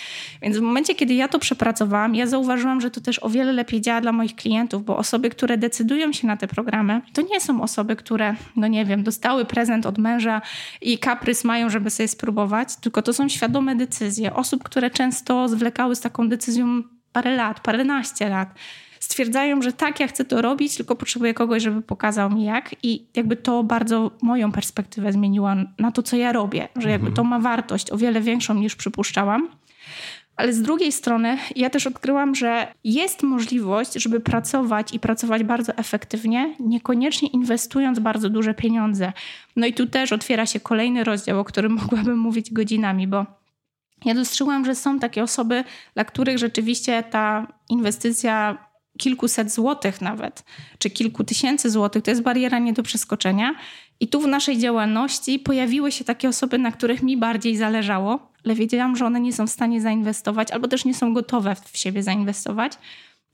[0.43, 3.81] Więc w momencie, kiedy ja to przepracowałam, ja zauważyłam, że to też o wiele lepiej
[3.81, 7.63] działa dla moich klientów, bo osoby, które decydują się na te programy, to nie są
[7.63, 10.43] osoby, które, no nie wiem, dostały prezent od męża
[10.81, 15.97] i kaprys mają, żeby sobie spróbować, tylko to są świadome decyzje osób, które często zwlekały
[15.97, 18.55] z taką decyzją parę lat, paręnaście lat
[19.03, 22.75] stwierdzają, że tak, ja chcę to robić, tylko potrzebuję kogoś, żeby pokazał mi jak.
[22.83, 27.25] I jakby to bardzo moją perspektywę zmieniło na to, co ja robię, że jakby to
[27.25, 29.49] ma wartość o wiele większą niż przypuszczałam.
[30.37, 35.73] Ale z drugiej strony ja też odkryłam, że jest możliwość, żeby pracować i pracować bardzo
[35.77, 39.13] efektywnie, niekoniecznie inwestując bardzo duże pieniądze.
[39.57, 43.27] No i tu też otwiera się kolejny rozdział, o którym mogłabym mówić godzinami, bo
[44.05, 48.59] ja dostrzegłam, że są takie osoby, dla których rzeczywiście ta inwestycja
[48.99, 50.45] kilkuset złotych nawet,
[50.79, 53.55] czy kilku tysięcy złotych, to jest bariera nie do przeskoczenia.
[54.01, 58.55] I tu w naszej działalności pojawiły się takie osoby, na których mi bardziej zależało, ale
[58.55, 62.03] wiedziałam, że one nie są w stanie zainwestować, albo też nie są gotowe w siebie
[62.03, 62.73] zainwestować.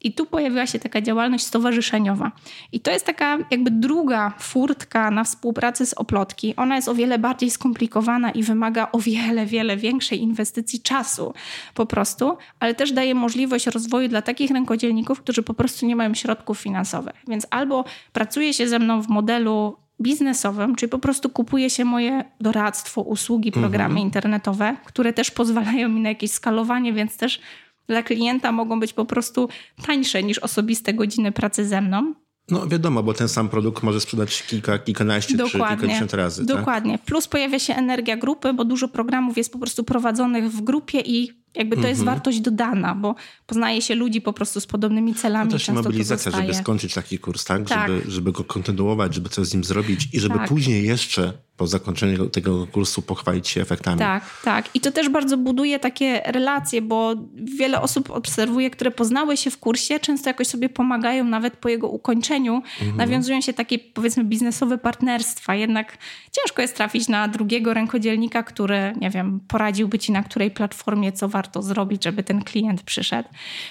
[0.01, 2.33] I tu pojawiła się taka działalność stowarzyszeniowa.
[2.73, 6.57] I to jest taka jakby druga furtka na współpracę z Oplotki.
[6.57, 11.35] Ona jest o wiele bardziej skomplikowana i wymaga o wiele, wiele większej inwestycji czasu
[11.75, 16.15] po prostu, ale też daje możliwość rozwoju dla takich rękodzielników, którzy po prostu nie mają
[16.15, 17.15] środków finansowych.
[17.29, 22.25] Więc albo pracuje się ze mną w modelu biznesowym, czyli po prostu kupuje się moje
[22.41, 27.41] doradztwo, usługi, programy internetowe, które też pozwalają mi na jakieś skalowanie, więc też
[27.89, 29.49] dla klienta mogą być po prostu
[29.87, 32.15] tańsze niż osobiste godziny pracy ze mną.
[32.51, 36.47] No wiadomo, bo ten sam produkt może sprzedać kilka, kilkanaście czy kilkadziesiąt razy.
[36.47, 36.57] Tak?
[36.57, 36.99] Dokładnie.
[36.99, 37.07] Tak?
[37.07, 41.43] Plus pojawia się energia grupy, bo dużo programów jest po prostu prowadzonych w grupie i
[41.55, 42.17] jakby to jest mhm.
[42.17, 43.15] wartość dodana, bo
[43.47, 45.45] poznaje się ludzi po prostu z podobnymi celami.
[45.45, 47.69] No to też mobilizacja, żeby skończyć taki kurs, tak?
[47.69, 47.89] tak?
[47.89, 50.49] Żeby, żeby go kontynuować, żeby coś z nim zrobić i żeby tak.
[50.49, 53.99] później jeszcze po zakończeniu tego kursu pochwalić się efektami.
[53.99, 54.69] Tak, tak.
[54.75, 57.15] I to też bardzo buduje takie relacje, bo
[57.59, 61.89] wiele osób obserwuje, które poznały się w kursie, często jakoś sobie pomagają nawet po jego
[61.89, 62.55] ukończeniu.
[62.55, 62.97] Mhm.
[62.97, 65.55] Nawiązują się takie powiedzmy biznesowe partnerstwa.
[65.55, 65.99] Jednak
[66.33, 71.29] ciężko jest trafić na drugiego rękodzielnika, który, nie wiem, poradziłby ci na której platformie, co
[71.39, 73.29] warto zrobić, żeby ten klient przyszedł.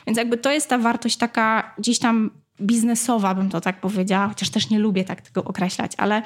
[0.08, 4.50] Więc jakby to jest ta wartość taka gdzieś tam biznesowa, bym to tak powiedziała, chociaż
[4.50, 6.22] też nie lubię tak tego określać, ale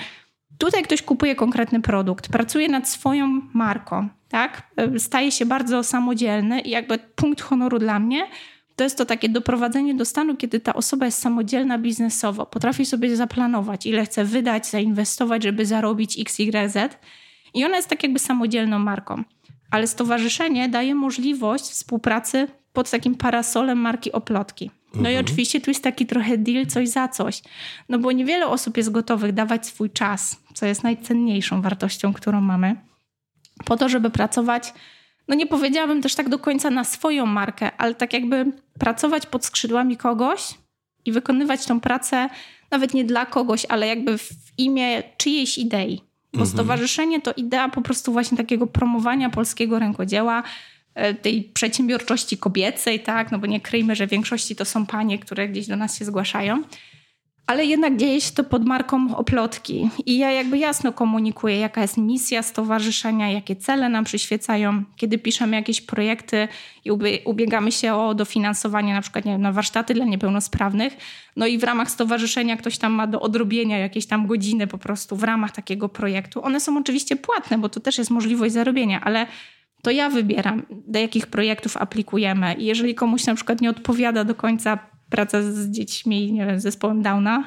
[0.57, 4.63] Tutaj ktoś kupuje konkretny produkt, pracuje nad swoją marką, tak?
[4.97, 8.27] Staje się bardzo samodzielny i jakby punkt honoru dla mnie
[8.75, 13.15] to jest to takie doprowadzenie do stanu, kiedy ta osoba jest samodzielna biznesowo, potrafi sobie
[13.15, 16.99] zaplanować, ile chce wydać, zainwestować, żeby zarobić X, Y, Z.
[17.53, 19.23] I ona jest tak jakby samodzielną marką.
[19.71, 24.71] Ale stowarzyszenie daje możliwość współpracy pod takim parasolem marki Oplotki.
[24.93, 25.15] No mhm.
[25.15, 27.41] i oczywiście tu jest taki trochę deal coś za coś.
[27.89, 32.75] No bo niewiele osób jest gotowych dawać swój czas, co jest najcenniejszą wartością, którą mamy,
[33.65, 34.73] po to, żeby pracować,
[35.27, 39.45] no nie powiedziałabym też tak do końca na swoją markę, ale tak jakby pracować pod
[39.45, 40.53] skrzydłami kogoś
[41.05, 42.29] i wykonywać tą pracę
[42.71, 46.01] nawet nie dla kogoś, ale jakby w imię czyjejś idei.
[46.33, 46.47] Bo mhm.
[46.47, 50.43] stowarzyszenie to idea po prostu właśnie takiego promowania polskiego rękodzieła,
[50.95, 55.19] E, tej przedsiębiorczości kobiecej, tak, no bo nie kryjmy, że w większości to są panie,
[55.19, 56.63] które gdzieś do nas się zgłaszają.
[57.47, 59.89] Ale jednak dzieje się to pod marką oplotki.
[60.05, 65.55] I ja jakby jasno komunikuję, jaka jest misja stowarzyszenia, jakie cele nam przyświecają, kiedy piszemy
[65.55, 66.47] jakieś projekty
[66.85, 66.91] i
[67.25, 70.97] ubiegamy się o dofinansowanie na przykład nie wiem, na warsztaty dla niepełnosprawnych.
[71.35, 75.15] No i w ramach stowarzyszenia ktoś tam ma do odrobienia jakieś tam godziny po prostu
[75.15, 76.43] w ramach takiego projektu.
[76.43, 79.27] One są oczywiście płatne, bo to też jest możliwość zarobienia, ale
[79.83, 82.53] to ja wybieram, do jakich projektów aplikujemy.
[82.53, 84.79] I jeżeli komuś na przykład nie odpowiada do końca
[85.11, 87.37] praca z dziećmi, nie wiem, z zespołem Downa,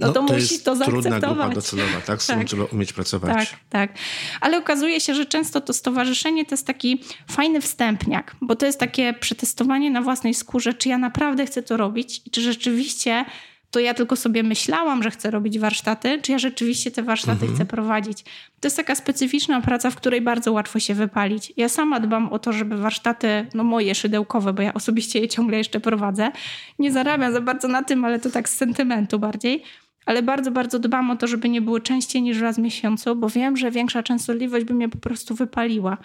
[0.00, 1.04] no, no to, to musi to zaakceptować.
[1.04, 2.22] trudna grupa docelowa, tak?
[2.22, 2.46] Z tak.
[2.46, 3.50] trzeba umieć pracować.
[3.50, 3.98] Tak, tak.
[4.40, 8.80] Ale okazuje się, że często to stowarzyszenie to jest taki fajny wstępniak, bo to jest
[8.80, 13.24] takie przetestowanie na własnej skórze, czy ja naprawdę chcę to robić i czy rzeczywiście
[13.72, 17.54] to ja tylko sobie myślałam, że chcę robić warsztaty, czy ja rzeczywiście te warsztaty mhm.
[17.54, 18.24] chcę prowadzić.
[18.60, 21.52] To jest taka specyficzna praca, w której bardzo łatwo się wypalić.
[21.56, 25.58] Ja sama dbam o to, żeby warsztaty, no moje szydełkowe, bo ja osobiście je ciągle
[25.58, 26.30] jeszcze prowadzę,
[26.78, 29.62] nie zarabiam za bardzo na tym, ale to tak z sentymentu bardziej.
[30.06, 33.28] Ale bardzo, bardzo dbam o to, żeby nie było częściej niż raz w miesiącu, bo
[33.28, 35.98] wiem, że większa częstotliwość by mnie po prostu wypaliła.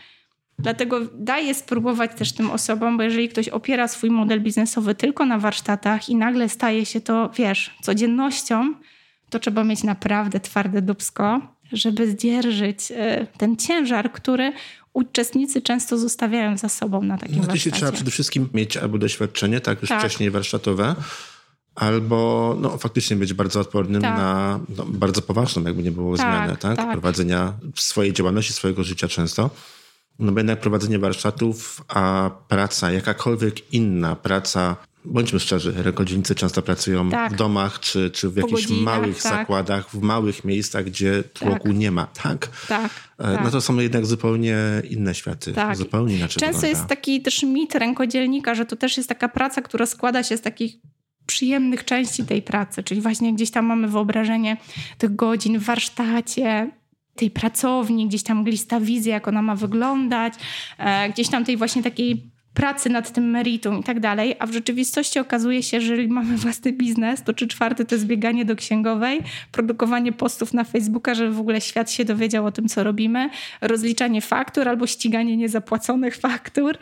[0.60, 5.40] Dlatego daję spróbować też tym osobom, bo jeżeli ktoś opiera swój model biznesowy tylko na
[5.40, 8.74] warsztatach i nagle staje się to, wiesz, codziennością,
[9.30, 11.42] to trzeba mieć naprawdę twarde dubsko,
[11.72, 14.54] żeby zdzierżyć e, ten ciężar, który
[14.94, 17.72] uczestnicy często zostawiają za sobą na takim no, warsztacie.
[17.72, 20.00] trzeba przede wszystkim mieć albo doświadczenie, tak już tak.
[20.00, 20.96] wcześniej warsztatowe,
[21.76, 24.18] albo no, faktycznie być bardzo odpornym tak.
[24.18, 26.78] na no, bardzo poważną, jakby nie było tak, zmianę, tak?
[26.78, 26.92] tak?
[26.92, 29.50] Prowadzenia swojej działalności, swojego życia często.
[30.20, 34.76] No bo jednak prowadzenie warsztatów, a praca, jakakolwiek inna praca,
[35.06, 37.34] bądźmy szczerzy, rękodzielnicy często pracują tak.
[37.34, 39.34] w domach czy, czy w jakichś godzinach, małych tak.
[39.34, 41.78] zakładach, w małych miejscach, gdzie tłoku tak.
[41.78, 42.48] nie ma, tak?
[42.68, 42.92] Tak.
[43.18, 44.58] E, no to są jednak zupełnie
[44.90, 45.54] inne światy.
[45.54, 45.78] Tak.
[45.78, 46.68] Zupełnie inaczej Często wygląda.
[46.68, 50.42] jest taki też mit rękodzielnika, że to też jest taka praca, która składa się z
[50.42, 50.76] takich
[51.26, 54.58] przyjemnych części tej pracy, czyli właśnie gdzieś tam mamy wyobrażenie
[54.98, 56.72] tych godzin w warsztacie,
[57.18, 60.34] tej pracowni, gdzieś tam glista wizja, jak ona ma wyglądać,
[60.78, 64.54] e, gdzieś tam tej właśnie takiej pracy nad tym meritum i tak dalej, a w
[64.54, 68.56] rzeczywistości okazuje się, że jeżeli mamy własny biznes, to trzy czwarte to jest bieganie do
[68.56, 73.30] księgowej, produkowanie postów na Facebooka, żeby w ogóle świat się dowiedział o tym, co robimy,
[73.62, 76.78] rozliczanie faktur albo ściganie niezapłaconych faktur,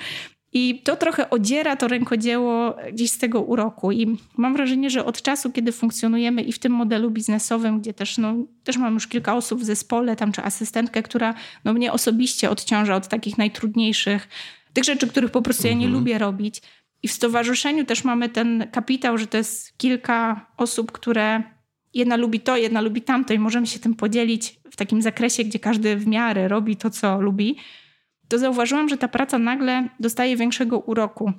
[0.53, 3.91] i to trochę odziera to rękodzieło gdzieś z tego uroku.
[3.91, 8.17] I mam wrażenie, że od czasu, kiedy funkcjonujemy i w tym modelu biznesowym, gdzie też,
[8.17, 11.33] no, też mam już kilka osób w zespole, tam czy asystentkę, która
[11.65, 14.27] no, mnie osobiście odciąża od takich najtrudniejszych,
[14.73, 15.75] tych rzeczy, których po prostu mhm.
[15.75, 16.03] ja nie mhm.
[16.03, 16.61] lubię robić.
[17.03, 21.43] I w stowarzyszeniu też mamy ten kapitał, że to jest kilka osób, które
[21.93, 25.59] jedna lubi to, jedna lubi tamto i możemy się tym podzielić w takim zakresie, gdzie
[25.59, 27.55] każdy w miarę robi to, co lubi
[28.27, 31.33] to zauważyłam, że ta praca nagle dostaje większego uroku.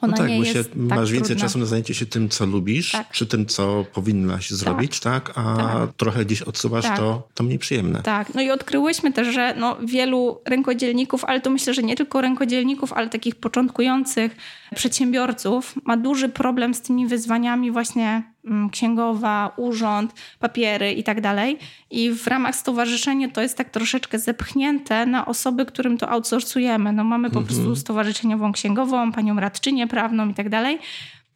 [0.00, 1.42] Ona no tak, bo się, tak masz więcej trudna.
[1.42, 3.10] czasu na zajęcie się tym, co lubisz, tak.
[3.10, 4.58] czy tym, co powinnaś tak.
[4.58, 5.32] zrobić, tak?
[5.38, 5.92] A tak.
[5.96, 6.98] trochę gdzieś odsuwasz, tak.
[6.98, 8.02] to, to mniej przyjemne.
[8.02, 12.20] Tak, no i odkryłyśmy też, że no, wielu rękodzielników, ale to myślę, że nie tylko
[12.20, 14.36] rękodzielników, ale takich początkujących
[14.74, 18.29] przedsiębiorców ma duży problem z tymi wyzwaniami właśnie
[18.72, 21.58] księgowa, urząd, papiery i tak dalej.
[21.90, 26.92] I w ramach stowarzyszenia to jest tak troszeczkę zepchnięte na osoby, którym to outsourcujemy.
[26.92, 27.46] No mamy po Mhm.
[27.46, 30.78] prostu stowarzyszeniową księgową, panią radczynię prawną i tak dalej.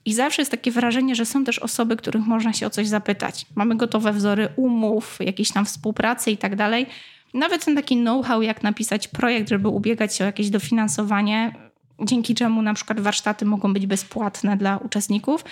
[0.05, 3.47] I zawsze jest takie wrażenie, że są też osoby, których można się o coś zapytać.
[3.55, 6.87] Mamy gotowe wzory umów, jakieś tam współpracy i tak dalej.
[7.35, 11.55] Nawet ten taki know-how, jak napisać projekt, żeby ubiegać się o jakieś dofinansowanie,
[12.03, 15.45] dzięki czemu na przykład warsztaty mogą być bezpłatne dla uczestników.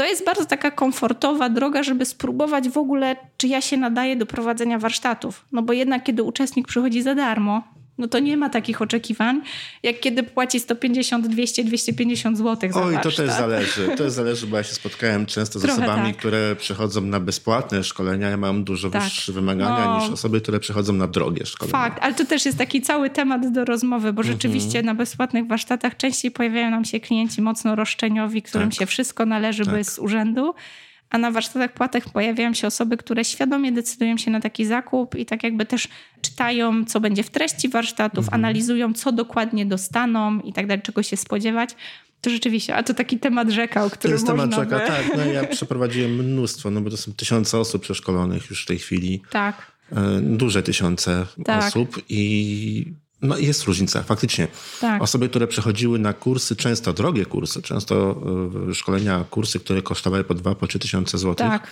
[0.00, 4.26] To jest bardzo taka komfortowa droga, żeby spróbować w ogóle, czy ja się nadaję do
[4.26, 5.44] prowadzenia warsztatów.
[5.52, 7.62] No bo jednak, kiedy uczestnik przychodzi za darmo,
[8.00, 9.40] no to nie ma takich oczekiwań,
[9.82, 13.26] jak kiedy płaci 150, 200, 250 zł za Oj, to warsztat.
[13.26, 13.88] też zależy.
[13.96, 16.16] To zależy, bo ja się spotkałem często z Trochę osobami, tak.
[16.16, 18.28] które przychodzą na bezpłatne szkolenia.
[18.30, 19.02] Ja mam dużo Tak.
[19.02, 20.00] wyższe wymagania No.
[20.00, 21.78] niż osoby, które przychodzą na drogie szkolenia.
[21.78, 24.86] Fakt, ale to też jest taki cały temat do rozmowy, bo rzeczywiście Mhm.
[24.86, 28.78] na bezpłatnych warsztatach częściej pojawiają nam się klienci mocno roszczeniowi, którym Tak.
[28.78, 29.78] się wszystko należy, bo Tak.
[29.78, 30.54] jest z urzędu.
[31.10, 35.26] A na warsztatach płatnych pojawiają się osoby, które świadomie decydują się na taki zakup i
[35.26, 35.88] tak jakby też
[36.22, 38.34] czytają, co będzie w treści warsztatów, Mhm.
[38.44, 41.70] analizują, co dokładnie dostaną i tak dalej, czego się spodziewać.
[42.20, 44.86] To rzeczywiście, a to taki temat rzeka, o To którym jest temat można czeka, by...
[44.86, 45.16] tak.
[45.16, 49.22] No, ja przeprowadziłem mnóstwo, no bo to są tysiące osób przeszkolonych już w tej chwili.
[49.30, 51.64] Tak, E, Duże tysiące Tak.
[51.68, 52.84] osób i
[53.22, 54.48] no, jest różnica, faktycznie.
[54.80, 55.02] tak.
[55.02, 58.22] Osoby, które przechodziły na kursy, często drogie kursy, często
[58.70, 61.70] e, szkolenia, kursy, które kosztowały po dwa, po trzy tysiące złotych, Tak,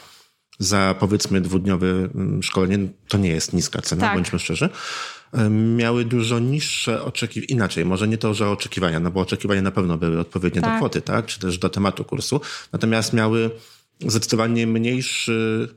[0.58, 4.14] za powiedzmy dwudniowe mm, szkolenie, to nie jest niska cena, Tak.
[4.14, 4.68] bądźmy szczerzy,
[5.32, 9.70] e, miały dużo niższe oczekiwania, inaczej, może nie to, że oczekiwania, no bo oczekiwania na
[9.70, 10.76] pewno były odpowiednie do Tak.
[10.76, 12.40] kwoty, tak, czy też do tematu kursu,
[12.72, 13.50] natomiast miały
[14.06, 15.68] zdecydowanie mniejszy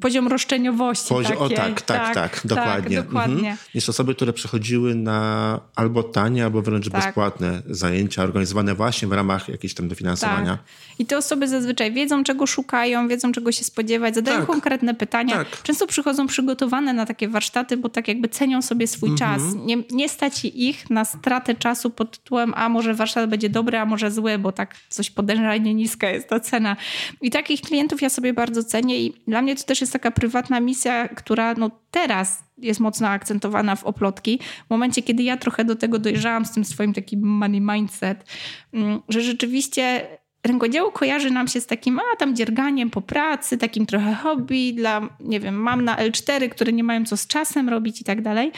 [0.00, 1.56] poziom roszczeniowości poziom, o takiej.
[1.56, 2.96] tak, tak, tak, dokładnie.
[2.96, 3.36] Tak, dokładnie.
[3.36, 3.56] Mhm.
[3.74, 7.04] Niż osoby, które przychodziły na albo tanie, albo wręcz Tak.
[7.04, 10.50] bezpłatne zajęcia organizowane właśnie w ramach jakiejś tam dofinansowania.
[10.56, 10.64] Tak.
[10.98, 14.46] I te osoby zazwyczaj wiedzą, czego szukają, wiedzą, czego się spodziewać, zadają Tak.
[14.46, 15.34] konkretne pytania.
[15.36, 15.62] Tak.
[15.62, 19.18] Często przychodzą przygotowane na takie warsztaty, bo tak jakby cenią sobie swój Mhm.
[19.40, 19.42] czas.
[19.66, 23.84] Nie, nie stać ich na stratę czasu pod tytułem, a może warsztat będzie dobry, a
[23.84, 26.76] może zły, bo tak coś podejrzanie niska jest ta cena.
[27.20, 30.60] I takich klientów ja sobie bardzo cenię i dla mnie to też jest taka prywatna
[30.60, 34.40] misja, która no teraz jest mocno akcentowana w oplotki.
[34.66, 38.24] W momencie, kiedy ja trochę do tego dojrzałam z tym swoim takim money mindset,
[38.72, 40.06] mm, że rzeczywiście
[40.46, 45.08] rękodzieło kojarzy nam się z takim, a tam dzierganiem po pracy, takim trochę hobby dla,
[45.20, 48.52] nie wiem, mam na L4, które nie mają co z czasem robić i tak dalej.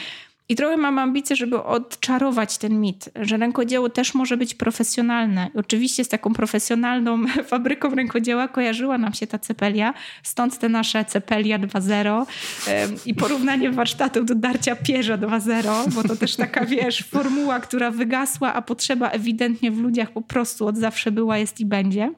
[0.49, 5.49] I trochę mam ambicje, żeby odczarować ten mit, że rękodzieło też może być profesjonalne.
[5.55, 11.59] Oczywiście z taką profesjonalną fabryką rękodzieła kojarzyła nam się ta cepelia, stąd te nasze cepelia
[11.59, 12.25] 2.0
[12.67, 17.91] em, i porównanie warsztatów do darcia pierza 2.0, bo to też taka, wiesz, formuła, która
[17.91, 22.11] wygasła, a potrzeba ewidentnie w ludziach po prostu od zawsze była, jest i będzie.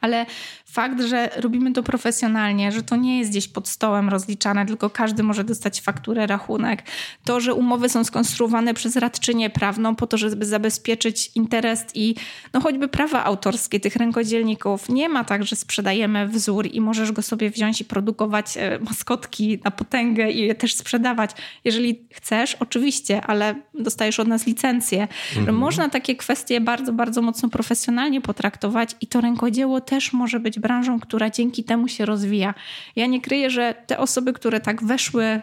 [0.00, 0.26] Ale
[0.64, 5.22] fakt, że robimy to profesjonalnie, że to nie jest gdzieś pod stołem rozliczane, tylko każdy
[5.22, 6.82] może dostać fakturę, rachunek,
[7.24, 12.14] to, że umowy są skonstruowane przez radczynię prawną po to, żeby zabezpieczyć interes i
[12.52, 14.88] no choćby prawa autorskie tych rękodzielników.
[14.88, 19.60] Nie ma tak, że sprzedajemy wzór i możesz go sobie wziąć i produkować e, maskotki
[19.64, 21.30] na potęgę i je też sprzedawać.
[21.64, 25.08] Jeżeli chcesz, oczywiście, ale dostajesz od nas licencję.
[25.44, 30.58] Że można takie kwestie bardzo, bardzo mocno profesjonalnie potraktować i to rękodzieło też może być
[30.58, 32.54] branżą, która dzięki temu się rozwija.
[32.96, 35.42] Ja nie kryję, że te osoby, które tak weszły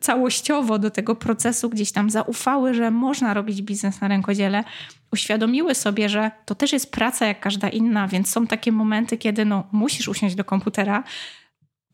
[0.00, 4.64] całościowo do tego procesu, gdzieś tam zaufały, że można robić biznes na rękodziele,
[5.12, 9.44] uświadomiły sobie, że to też jest praca jak każda inna, więc są takie momenty, kiedy
[9.44, 11.04] no, musisz usiąść do komputera,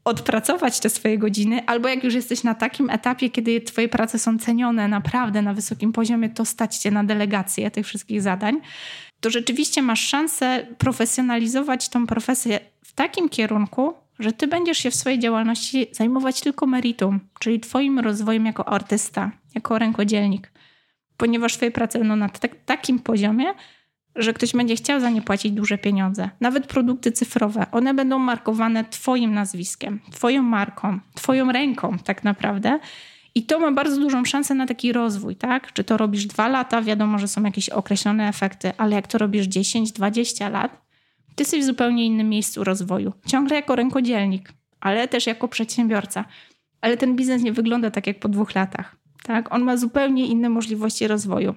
[0.04, 4.38] odpracować te swoje godziny, albo jak już jesteś na takim etapie, kiedy twoje prace są
[4.38, 8.60] cenione naprawdę na wysokim poziomie, to stać cię na delegację tych wszystkich zadań,
[9.20, 14.94] to rzeczywiście masz szansę profesjonalizować tą profesję w takim kierunku, że ty będziesz się w
[14.94, 20.52] swojej działalności zajmować tylko meritum, czyli twoim rozwojem jako artysta, jako rękodzielnik,
[21.16, 23.46] ponieważ twoje prace będą na tak, takim poziomie,
[24.16, 26.30] że ktoś będzie chciał za nie płacić duże pieniądze.
[26.40, 32.80] Nawet produkty cyfrowe, one będą markowane twoim nazwiskiem, twoją marką, twoją ręką tak naprawdę.
[33.34, 35.72] I to ma bardzo dużą szansę na taki rozwój, tak?
[35.72, 39.46] Czy to robisz dwa lata, wiadomo, że są jakieś określone efekty, ale jak to robisz
[39.46, 40.80] 10, 20 lat,
[41.34, 43.12] ty jesteś w zupełnie innym miejscu rozwoju.
[43.26, 46.24] Ciągle jako rękodzielnik, ale też jako przedsiębiorca.
[46.80, 48.96] Ale ten biznes nie wygląda tak jak po dwóch latach.
[49.22, 49.52] Tak?
[49.54, 51.54] On ma zupełnie inne możliwości rozwoju.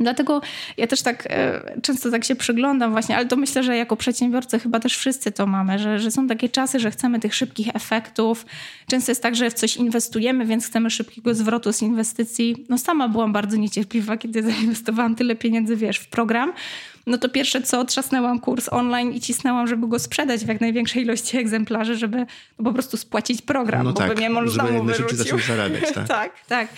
[0.00, 0.40] Dlatego
[0.76, 4.58] ja też tak e, często tak się przyglądam właśnie, ale to myślę, że jako przedsiębiorcy
[4.58, 8.46] chyba też wszyscy to mamy, że, że są takie czasy, że chcemy tych szybkich efektów.
[8.86, 12.66] Często jest tak, że w coś inwestujemy, więc chcemy szybkiego zwrotu z inwestycji.
[12.68, 16.52] No sama byłam bardzo niecierpliwa, kiedy zainwestowałam tyle pieniędzy, wiesz, w program.
[17.06, 21.02] No to pierwsze co, trzasnęłam kurs online i cisnęłam, żeby go sprzedać w jak największej
[21.02, 22.26] ilości egzemplarzy, żeby
[22.58, 25.38] no, po prostu spłacić program, No bo tak, by mnie najszybciej wyrzucił.
[25.38, 26.08] zarabiać, tak?
[26.08, 26.68] tak, tak.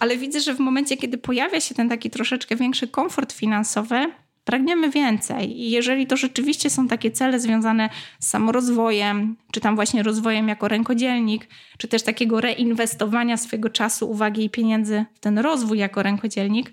[0.00, 4.12] Ale widzę, że w momencie, kiedy pojawia się ten taki troszeczkę większy komfort finansowy,
[4.44, 5.60] pragniemy więcej.
[5.60, 7.90] I jeżeli to rzeczywiście są takie cele związane
[8.20, 14.44] z samorozwojem, czy tam właśnie rozwojem jako rękodzielnik, czy też takiego reinwestowania swojego czasu, uwagi
[14.44, 16.72] i pieniędzy w ten rozwój jako rękodzielnik,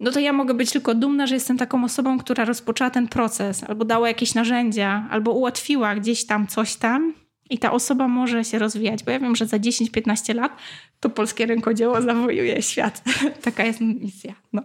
[0.00, 3.64] no to ja mogę być tylko dumna, że jestem taką osobą, która rozpoczęła ten proces,
[3.64, 7.14] albo dała jakieś narzędzia, albo ułatwiła gdzieś tam coś tam.
[7.50, 10.56] I ta osoba może się rozwijać, bo ja wiem, że za 10-15 lat
[11.00, 13.02] to polskie rękodzieło zawojuje świat.
[13.44, 14.34] Taka jest misja.
[14.52, 14.62] No.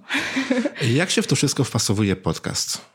[0.99, 2.93] Jak się w to wszystko wpasowuje podcast?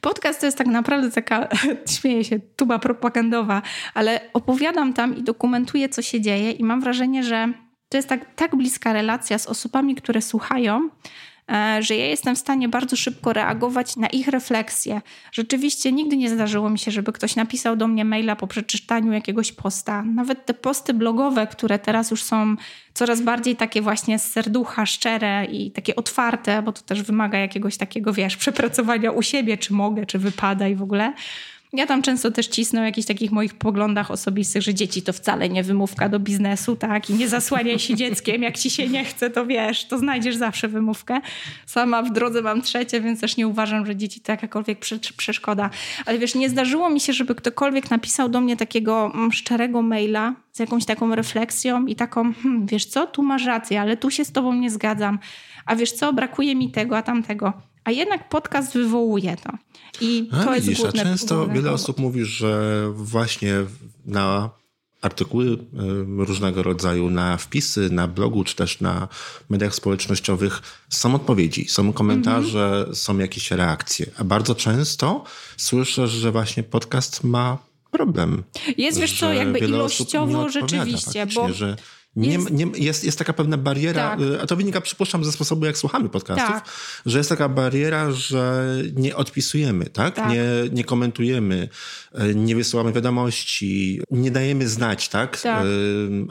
[0.00, 1.48] Podcast to jest tak naprawdę taka,
[1.98, 3.62] śmieję się, tuba propagandowa,
[3.94, 7.52] ale opowiadam tam i dokumentuję, co się dzieje, i mam wrażenie, że
[7.88, 10.88] to jest tak, tak bliska relacja z osobami, które słuchają,
[11.80, 15.00] że ja jestem w stanie bardzo szybko reagować na ich refleksje.
[15.32, 19.52] Rzeczywiście nigdy nie zdarzyło mi się, żeby ktoś napisał do mnie maila po przeczytaniu jakiegoś
[19.52, 20.02] posta.
[20.02, 22.56] Nawet te posty blogowe, które teraz już są
[22.94, 27.76] coraz bardziej takie właśnie z serducha, szczere i takie otwarte, bo to też wymaga jakiegoś
[27.76, 31.12] takiego, wiesz, przepracowania u siebie, czy mogę, czy wypada i w ogóle.
[31.76, 35.48] Ja tam często też cisnę o jakichś takich moich poglądach osobistych, że dzieci to wcale
[35.48, 37.10] nie wymówka do biznesu, tak?
[37.10, 40.68] I nie zasłaniaj się dzieckiem, jak ci się nie chce, to wiesz, to znajdziesz zawsze
[40.68, 41.20] wymówkę.
[41.66, 45.70] Sama w drodze mam trzecie, więc też nie uważam, że dzieci to jakakolwiek prze- przeszkoda.
[46.06, 50.34] Ale wiesz, nie zdarzyło mi się, żeby ktokolwiek napisał do mnie takiego mm, szczerego maila
[50.52, 54.24] z jakąś taką refleksją i taką, hmm, wiesz co, tu masz rację, ale tu się
[54.24, 55.18] z tobą nie zgadzam.
[55.66, 57.52] A wiesz co, brakuje mi tego, a tamtego.
[57.84, 59.50] A jednak podcast wywołuje to.
[60.00, 61.80] I A, to jest widzisz, a główne często główny wiele powód.
[61.80, 63.54] osób mówi, że właśnie
[64.06, 64.50] na
[65.02, 65.58] artykuły
[66.18, 69.08] różnego rodzaju, na wpisy na blogu, czy też na
[69.50, 72.94] mediach społecznościowych są odpowiedzi, są komentarze, Mhm.
[72.96, 74.06] są jakieś reakcje.
[74.18, 75.24] A bardzo często
[75.56, 77.58] słyszę, że właśnie podcast ma
[77.90, 78.42] problem.
[78.78, 81.76] Jest, wiesz co, jakby ilościowo rzeczywiście, bo że
[82.16, 84.20] nie, jest- nie, jest, jest taka pewna bariera, Tak.
[84.20, 86.68] y, a to wynika, przypuszczam, ze sposobu, jak słuchamy podcastów, Tak.
[87.06, 88.64] że jest taka bariera, że
[88.96, 90.14] nie odpisujemy, tak?
[90.14, 90.30] Tak.
[90.30, 91.68] Nie, nie komentujemy,
[92.30, 95.40] y, nie wysyłamy wiadomości, nie dajemy znać, tak?
[95.40, 95.64] Tak.
[95.64, 95.68] Y,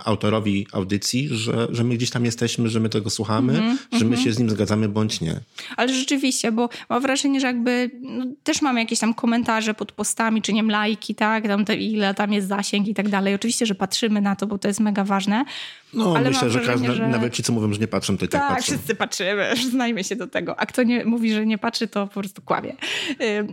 [0.06, 4.18] autorowi audycji, że, że my gdzieś tam jesteśmy, że my tego słuchamy, Mhm, że my
[4.18, 5.40] się z nim zgadzamy bądź nie.
[5.78, 10.42] Ale rzeczywiście, bo mam wrażenie, że jakby no, też mamy jakieś tam komentarze pod postami,
[10.42, 13.36] czy nie wiem, lajki, tak, tam te, ile tam jest zasięg i tak dalej.
[13.36, 15.46] Oczywiście, że patrzymy na to, bo to jest mega ważne.
[15.94, 18.26] No, Ale myślę, że, wrażenie, każdy, że- nawet ci, co mówią, że nie patrzą, to
[18.26, 18.64] i tak, Tak, patrzą.
[18.64, 20.60] wszyscy patrzymy, znajmy się do tego.
[20.60, 22.76] A kto nie mówi, że nie patrzy, to po prostu kłamie.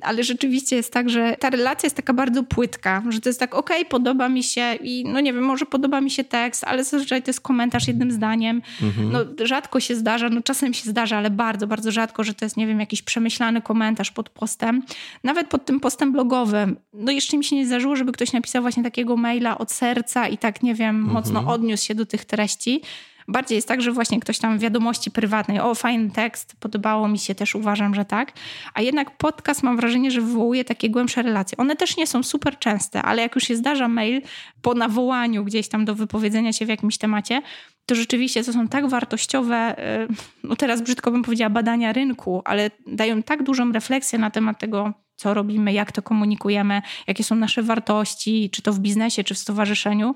[0.02, 3.54] Ale rzeczywiście jest tak, że ta relacja jest taka bardzo płytka, że to jest tak,
[3.54, 7.22] okej, podoba mi się i no nie wiem, może podoba mi się tekst, ale zazwyczaj
[7.22, 8.62] to jest komentarz jednym zdaniem.
[8.82, 9.12] Mhm.
[9.12, 12.56] No rzadko się zdarza, no czasem się zdarza, ale bardzo, bardzo rzadko, że to jest,
[12.56, 14.82] nie wiem, jakiś przemyślany komentarz pod postem.
[15.24, 16.76] Nawet pod tym postem blogowym.
[16.92, 20.38] No jeszcze mi się nie zdarzyło, żeby ktoś napisał właśnie takiego maila od serca i
[20.38, 22.82] tak, nie wiem, mocno odniósł się do tych treści.
[23.28, 27.18] Bardziej jest tak, że właśnie ktoś tam w wiadomości prywatnej, o fajny tekst, podobało mi
[27.18, 28.32] się, też uważam, że tak.
[28.74, 31.58] A jednak podcast mam wrażenie, że wywołuje takie głębsze relacje.
[31.58, 34.22] One też nie są super częste, ale jak już się zdarza mail
[34.62, 37.42] po nawołaniu gdzieś tam do wypowiedzenia się w jakimś temacie,
[37.86, 40.08] to rzeczywiście to są tak wartościowe, y,
[40.44, 44.92] no teraz brzydko bym powiedziała, badania rynku, ale dają tak dużą refleksję na temat tego,
[45.16, 49.38] co robimy, jak to komunikujemy, jakie są nasze wartości, czy to w biznesie, czy w
[49.38, 50.14] stowarzyszeniu,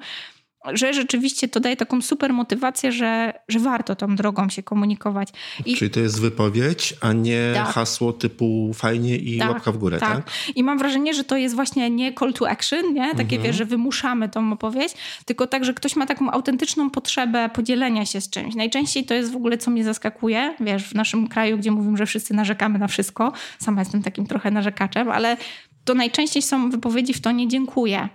[0.72, 5.28] że rzeczywiście to daje taką super motywację, że, że warto tą drogą się komunikować.
[5.66, 7.66] I Czyli to jest wypowiedź, a nie Tak.
[7.66, 10.30] hasło typu fajnie i łapka w górę, tak?
[10.54, 13.14] I mam wrażenie, że to jest właśnie nie call to action, nie?
[13.14, 14.94] Takie, wiesz, że wymuszamy tą opowieść,
[15.24, 18.54] tylko tak, że ktoś ma taką autentyczną potrzebę podzielenia się z czymś.
[18.54, 22.06] Najczęściej to jest w ogóle, co mnie zaskakuje, wiesz, w naszym kraju, gdzie mówimy, że
[22.06, 23.32] wszyscy narzekamy na wszystko.
[23.58, 25.36] Sama jestem takim trochę narzekaczem, ale
[25.84, 28.08] to najczęściej są wypowiedzi w tonie dziękuję.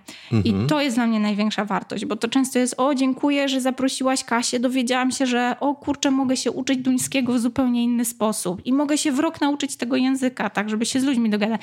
[0.44, 4.24] I to jest dla mnie największa wartość, bo to często jest o dziękuję, że zaprosiłaś
[4.24, 8.72] Kasię, dowiedziałam się, że o kurczę, mogę się uczyć duńskiego w zupełnie inny sposób i
[8.72, 11.60] mogę się w rok nauczyć tego języka, tak, żeby się z ludźmi dogadać.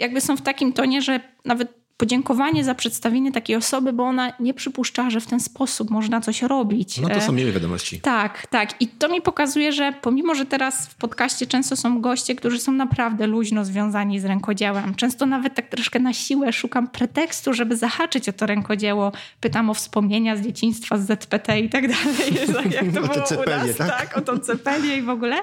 [0.00, 4.54] Jakby są w takim tonie, że nawet podziękowanie za przedstawienie takiej osoby, bo ona nie
[4.54, 7.00] przypuszcza, że w ten sposób można coś robić.
[7.00, 8.00] No to E, są miłe wiadomości.
[8.00, 8.82] tak, tak.
[8.82, 12.72] I to mi pokazuje, że pomimo, że teraz w podcaście często są goście, którzy są
[12.72, 18.28] naprawdę luźno związani z rękodziełem, często nawet tak troszkę na siłę szukam pretekstu, żeby zahaczyć
[18.28, 19.12] o to rękodzieło.
[19.40, 22.34] Pytam o wspomnienia z dzieciństwa, z ZPT i tak dalej.
[22.74, 23.88] Jak to O te było u cepelię, nas, tak?
[24.00, 24.16] tak?
[24.18, 25.36] O tą cepelię i w ogóle.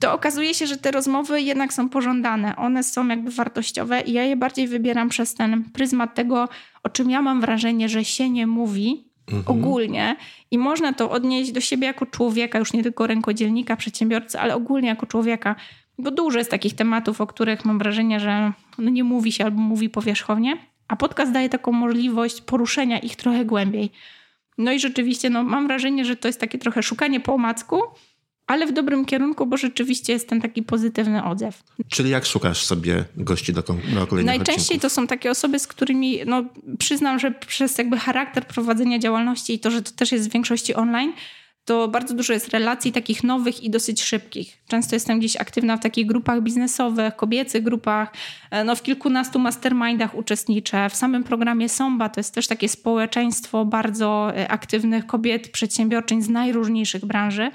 [0.00, 2.56] To okazuje się, że te rozmowy jednak są pożądane.
[2.56, 6.48] One są jakby wartościowe i ja je bardziej wybieram przez ten pryzmat tego,
[6.82, 9.58] o czym ja mam wrażenie, że się nie mówi mhm.
[9.58, 10.16] ogólnie
[10.50, 14.88] i można to odnieść do siebie jako człowieka, już nie tylko rękodzielnika, przedsiębiorcy, ale ogólnie
[14.88, 15.56] jako człowieka.
[15.98, 19.60] Bo dużo jest takich tematów, o których mam wrażenie, że no nie mówi się albo
[19.60, 20.56] mówi powierzchownie,
[20.88, 23.90] a podcast daje taką możliwość poruszenia ich trochę głębiej.
[24.58, 27.80] No i rzeczywiście no, mam wrażenie, że to jest takie trochę szukanie po omacku,
[28.48, 31.62] ale w dobrym kierunku, bo rzeczywiście jest ten taki pozytywny odzew.
[31.88, 34.82] Czyli jak szukasz sobie gości do, do kolejnych Najczęściej odcinków?
[34.82, 36.44] to są takie osoby, z którymi, no
[36.78, 40.74] przyznam, że przez jakby charakter prowadzenia działalności i to, że to też jest w większości
[40.74, 41.12] online,
[41.68, 44.58] to bardzo dużo jest relacji takich nowych i dosyć szybkich.
[44.68, 48.12] Często jestem gdzieś aktywna w takich grupach biznesowych, kobiecych grupach,
[48.50, 50.90] e, no w kilkunastu mastermindach uczestniczę.
[50.90, 56.28] W samym programie Somba to jest też takie społeczeństwo bardzo e, aktywnych kobiet, przedsiębiorczyń z
[56.28, 57.50] najróżniejszych branży.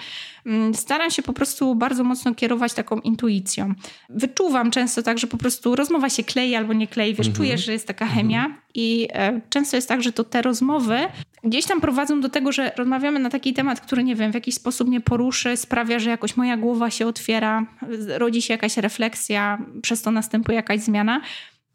[0.46, 3.74] Mm, staram się po prostu bardzo mocno kierować taką intuicją.
[4.10, 7.36] Wyczuwam często tak, że po prostu rozmowa się klei albo nie klei, wiesz, mhm.
[7.36, 8.62] czujesz, że jest taka chemia mhm.
[8.74, 10.98] i e, często jest tak, że to te rozmowy
[11.44, 14.56] gdzieś tam prowadzą do tego, że rozmawiamy na taki temat, który nie wiem, w jakiś
[14.56, 17.66] sposób mnie poruszy, sprawia, że jakoś moja głowa się otwiera,
[18.18, 21.22] rodzi się jakaś refleksja, przez to następuje jakaś zmiana.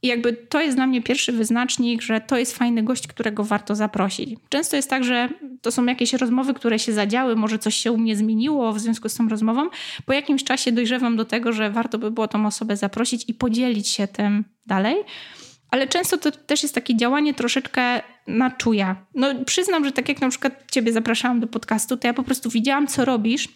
[0.02, 3.74] I jakby to jest dla mnie pierwszy wyznacznik, że to jest fajny gość, którego warto
[3.74, 4.38] zaprosić.
[4.48, 5.28] Często jest tak, że
[5.62, 9.08] to są jakieś rozmowy, które się zadziały, może coś się u mnie zmieniło w związku
[9.08, 9.68] z tą rozmową.
[10.06, 13.88] Po jakimś czasie dojrzewam do tego, że warto by było tą osobę zaprosić i podzielić
[13.88, 14.96] się tym dalej.
[15.70, 18.96] Ale często to też jest takie działanie troszeczkę na czuja.
[19.14, 22.50] No przyznam, że tak jak na przykład ciebie zapraszałam do podcastu, to ja po prostu
[22.50, 23.48] widziałam, co robisz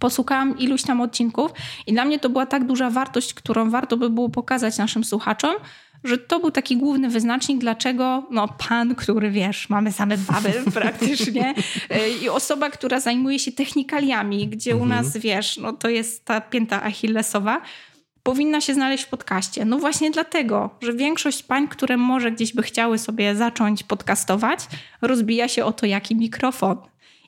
[0.00, 1.50] posłuchałam iluś tam odcinków
[1.86, 5.54] i dla mnie to była tak duża wartość, którą warto by było pokazać naszym słuchaczom,
[6.04, 11.54] że to był taki główny wyznacznik, dlaczego no, pan, który wiesz, mamy same baby praktycznie
[11.90, 14.90] y, i osoba, która zajmuje się technikaliami, gdzie mhm.
[14.90, 17.60] u nas wiesz, no to jest ta pięta achillesowa,
[18.22, 19.64] powinna się znaleźć w podcaście.
[19.64, 24.60] No właśnie dlatego, że większość pań, które może gdzieś by chciały sobie zacząć podcastować,
[25.02, 26.76] rozbija się o to, jaki mikrofon,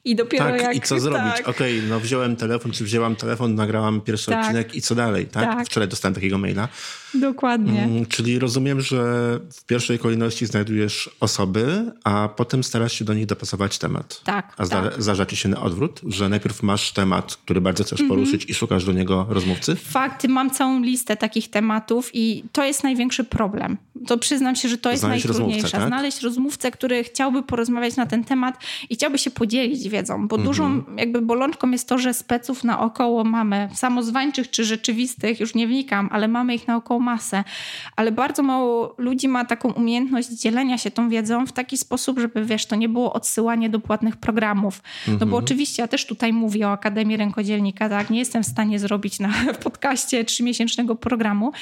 [0.04, 0.76] i dopiero tak, jak...
[0.76, 1.36] i co zrobić?
[1.36, 1.48] Tak.
[1.48, 4.40] Okej, okay, no wziąłem telefon, czy wzięłam telefon, nagrałam pierwszy tak.
[4.40, 5.44] odcinek i co dalej, tak?
[5.44, 5.66] tak?
[5.66, 6.68] Wczoraj dostałem takiego maila.
[7.14, 7.82] Dokładnie.
[7.82, 9.02] Mm, czyli rozumiem, że
[9.52, 14.20] w pierwszej kolejności znajdujesz osoby, a potem starasz się do nich dopasować temat.
[14.24, 14.54] Tak.
[14.58, 15.02] A tak.
[15.02, 18.08] zdarza ci się na odwrót, że najpierw masz temat, który bardzo chcesz mhm.
[18.08, 19.76] poruszyć i szukasz do niego rozmówcy?
[19.76, 23.76] Fakt, mam całą listę takich tematów i to jest największy problem.
[24.06, 25.62] To przyznam się, że to jest Znaleźć najtrudniejsze.
[25.62, 25.88] Rozmówcę, tak?
[25.88, 28.58] Znaleźć rozmówcę, który chciałby porozmawiać na ten temat
[28.90, 30.44] i chciałby się podzielić wiedzą, bo mhm.
[30.44, 36.08] dużą jakby bolączką jest to, że speców naokoło mamy, samozwańczych czy rzeczywistych, już nie wnikam,
[36.12, 37.44] ale mamy ich naokoło masę.
[37.96, 42.44] Ale bardzo mało ludzi ma taką umiejętność dzielenia się tą wiedzą w taki sposób, żeby
[42.44, 44.82] wiesz, to nie było odsyłanie do płatnych programów.
[44.98, 45.18] Mhm.
[45.20, 45.44] No bo mhm.
[45.44, 48.10] oczywiście ja też tutaj mówię o Akademii Rękodzielnika, tak?
[48.10, 49.32] Nie jestem w stanie zrobić na
[49.64, 51.52] podcaście trzymiesięcznego programu,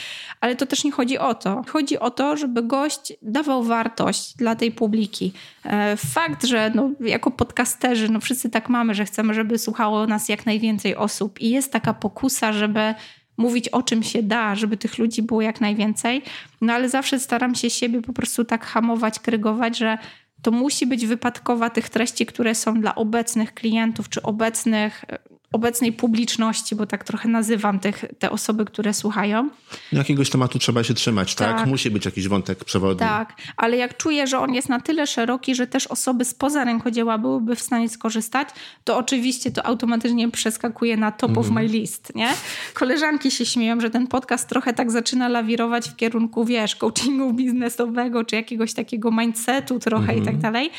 [0.40, 1.62] ale to też nie chodzi o to.
[1.68, 5.32] Chodzi o to, żeby gość dawał wartość dla tej publiki.
[5.64, 10.28] E, fakt, że no, jako podcasterzy, no wszyscy tak mamy, że chcemy, żeby słuchało nas
[10.28, 12.94] jak najwięcej osób i jest taka pokusa, żeby
[13.40, 16.22] mówić o czym się da, żeby tych ludzi było jak najwięcej.
[16.60, 19.98] No ale zawsze staram się siebie po prostu tak hamować, krygować, że
[20.42, 25.04] to musi być wypadkowa tych treści, które są dla obecnych klientów czy obecnych
[25.52, 29.50] obecnej publiczności, bo tak trochę nazywam tych, te osoby, które słuchają.
[29.92, 31.56] Jakiegoś tematu trzeba się trzymać, tak?
[31.56, 31.66] tak?
[31.66, 32.98] Musi być jakiś wątek przewodni.
[32.98, 37.18] Tak, ale jak czuję, że on jest na tyle szeroki, że też osoby spoza rękodzieła
[37.18, 38.48] byłyby w stanie skorzystać,
[38.84, 42.28] to oczywiście to automatycznie przeskakuje na top of my list, nie?
[42.74, 48.24] Koleżanki się śmieją, że ten podcast trochę tak zaczyna lawirować w kierunku, wiesz, coachingu biznesowego,
[48.24, 50.40] czy jakiegoś takiego mindsetu trochę i tak mhm.
[50.40, 50.70] dalej.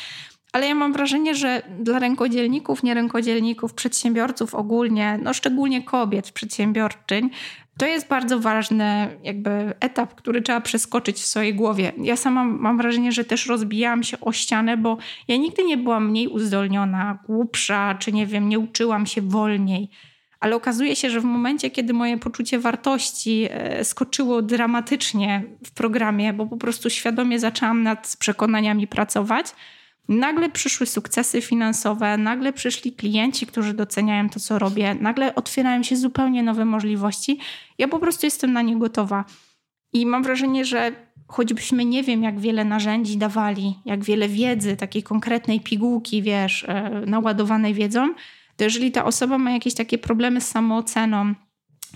[0.52, 7.30] Ale ja mam wrażenie, że dla rękodzielników, nierękodzielników, przedsiębiorców ogólnie, no szczególnie kobiet, przedsiębiorczyń,
[7.78, 11.92] to jest bardzo ważny jakby etap, który trzeba przeskoczyć w swojej głowie.
[11.98, 14.98] Ja sama mam wrażenie, że też rozbijałam się o ścianę, bo
[15.28, 19.88] ja nigdy nie byłam mniej uzdolniona, głupsza, czy nie wiem, nie uczyłam się wolniej.
[20.40, 26.32] Ale okazuje się, że w momencie, kiedy moje poczucie wartości e, skoczyło dramatycznie w programie,
[26.32, 29.46] bo po prostu świadomie zaczęłam nad przekonaniami pracować,
[30.08, 35.96] Nagle przyszły sukcesy finansowe, nagle przyszli klienci, którzy doceniają to, co robię, nagle otwierają się
[35.96, 37.38] zupełnie nowe możliwości.
[37.78, 39.24] Ja po prostu jestem na nie gotowa.
[39.92, 40.92] I mam wrażenie, że
[41.28, 46.90] choćbyśmy nie wiem, jak wiele narzędzi dawali, jak wiele wiedzy, takiej konkretnej pigułki, wiesz, e,
[47.06, 48.14] naładowanej wiedzą,
[48.56, 51.34] to jeżeli ta osoba ma jakieś takie problemy z samooceną,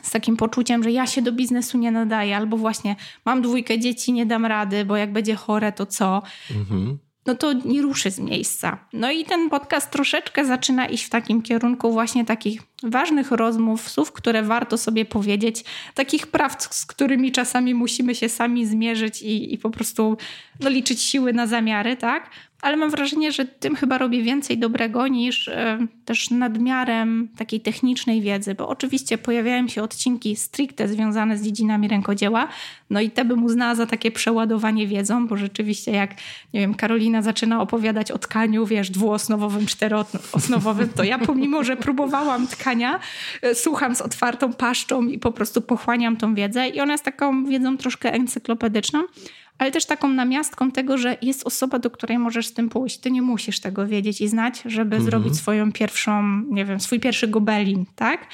[0.02, 4.12] z takim poczuciem, że ja się do biznesu nie nadaję, albo właśnie mam dwójkę dzieci,
[4.12, 6.22] nie dam rady, bo jak będzie chore, to co?
[6.50, 8.78] Mhm no to nie ruszy z miejsca.
[8.92, 14.12] No i ten podcast troszeczkę zaczyna iść w takim kierunku właśnie takich ważnych rozmów, słów,
[14.12, 15.64] które warto sobie powiedzieć,
[15.94, 20.16] takich praw, z którymi czasami musimy się sami zmierzyć i, i po prostu
[20.60, 22.30] no, liczyć siły na zamiary, tak?
[22.66, 28.20] Ale mam wrażenie, że tym chyba robię więcej dobrego niż e, też nadmiarem takiej technicznej
[28.20, 32.48] wiedzy, bo oczywiście pojawiają się odcinki stricte związane z dziedzinami rękodzieła,
[32.90, 36.10] no i te bym uznała za takie przeładowanie wiedzą, bo rzeczywiście jak,
[36.54, 42.46] nie wiem, Karolina zaczyna opowiadać o tkaniu, wiesz, dwuosnowowym, czteroosnowowym, to ja pomimo, że próbowałam
[42.46, 43.00] tkania,
[43.42, 47.44] e, słucham z otwartą paszczą i po prostu pochłaniam tą wiedzę i ona jest taką
[47.44, 49.02] wiedzą troszkę encyklopedyczną,
[49.58, 52.98] ale też taką namiastką tego, że jest osoba, do której możesz z tym pójść.
[52.98, 55.02] Ty nie musisz tego wiedzieć i znać, żeby mhm.
[55.02, 58.26] zrobić swoją pierwszą, nie wiem, swój pierwszy gobelin, tak?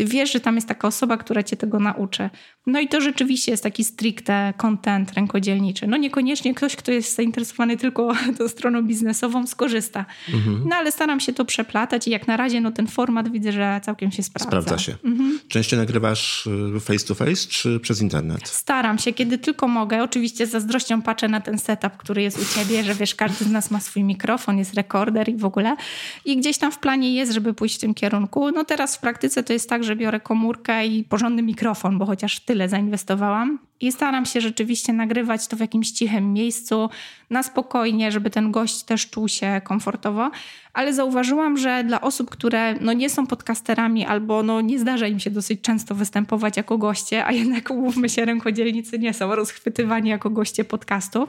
[0.00, 2.30] Ty wiesz, że tam jest taka osoba, która cię tego nauczy.
[2.66, 5.86] No i to rzeczywiście jest taki stricte content rękodzielniczy.
[5.86, 10.04] No niekoniecznie ktoś, kto jest zainteresowany tylko tą stroną biznesową, skorzysta.
[10.34, 10.62] Mhm.
[10.68, 13.80] No ale staram się to przeplatać i jak na razie no ten format widzę, że
[13.84, 14.48] całkiem się sprawdza.
[14.48, 14.94] Sprawdza się.
[15.04, 15.40] Mhm.
[15.48, 16.46] Częściej nagrywasz
[16.76, 18.48] y, face to face czy przez internet?
[18.48, 20.02] Staram się, kiedy tylko mogę.
[20.02, 23.50] Oczywiście z zazdrością patrzę na ten setup, który jest u ciebie, że wiesz, każdy z
[23.50, 25.76] nas ma swój mikrofon, jest rekorder i w ogóle.
[26.24, 28.50] I gdzieś tam w planie jest, żeby pójść w tym kierunku.
[28.50, 32.40] No teraz w praktyce to jest tak, że biorę komórkę i porządny mikrofon, bo chociaż
[32.40, 33.58] tyle zainwestowałam.
[33.80, 36.90] I staram się rzeczywiście nagrywać to w jakimś cichym miejscu,
[37.30, 40.30] na spokojnie, żeby ten gość też czuł się komfortowo.
[40.72, 45.20] Ale zauważyłam, że dla osób, które no nie są podcasterami albo no nie zdarza im
[45.20, 50.30] się dosyć często występować jako goście, a jednak umówmy się, rękodzielnicy nie są rozchwytywani jako
[50.30, 51.28] goście podcastów,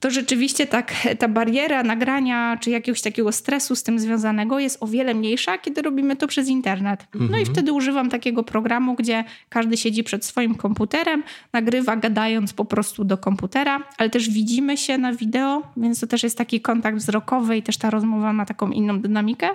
[0.00, 4.86] to rzeczywiście tak, ta bariera nagrania czy jakiegoś takiego stresu z tym związanego jest o
[4.86, 7.06] wiele mniejsza, kiedy robimy to przez internet.
[7.14, 7.46] No i mhm.
[7.46, 11.22] wtedy używam takiego programu, gdzie każdy siedzi przed swoim komputerem,
[11.52, 16.22] nagrywa gadając po prostu do komputera, ale też widzimy się na wideo, więc to też
[16.22, 19.48] jest taki kontakt wzrokowy i też ta rozmowa ma taką inną dynamikę.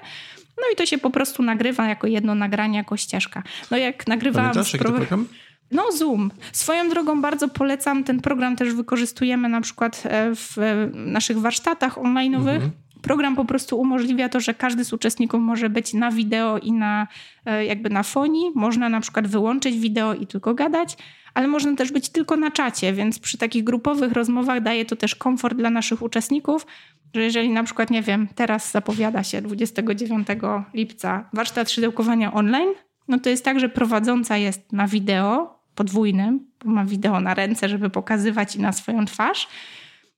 [0.57, 3.43] No i to się po prostu nagrywa jako jedno nagranie, jako ścieżka.
[3.71, 4.51] No jak nagrywałam...
[4.51, 5.27] Pamiętasz, jaki to program?
[5.73, 6.31] No, Zoom.
[6.51, 8.03] Swoją drogą bardzo polecam.
[8.03, 10.57] Ten program też wykorzystujemy na przykład e, w
[10.93, 12.55] naszych warsztatach online'owych.
[12.55, 12.71] Mhm.
[13.01, 17.07] Program po prostu umożliwia to, że każdy z uczestników może być na wideo i na
[17.45, 18.51] e, jakby na fonii.
[18.55, 20.97] Można na przykład wyłączyć wideo i tylko gadać,
[21.33, 25.15] ale można też być tylko na czacie, więc przy takich grupowych rozmowach daje to też
[25.15, 26.65] komfort dla naszych uczestników,
[27.13, 30.27] że jeżeli na przykład, nie wiem, teraz zapowiada się 29
[30.73, 32.69] lipca warsztat szydełkowania online,
[33.07, 37.69] no to jest tak, że prowadząca jest na wideo, podwójnym, bo ma wideo na ręce,
[37.69, 39.47] żeby pokazywać i na swoją twarz,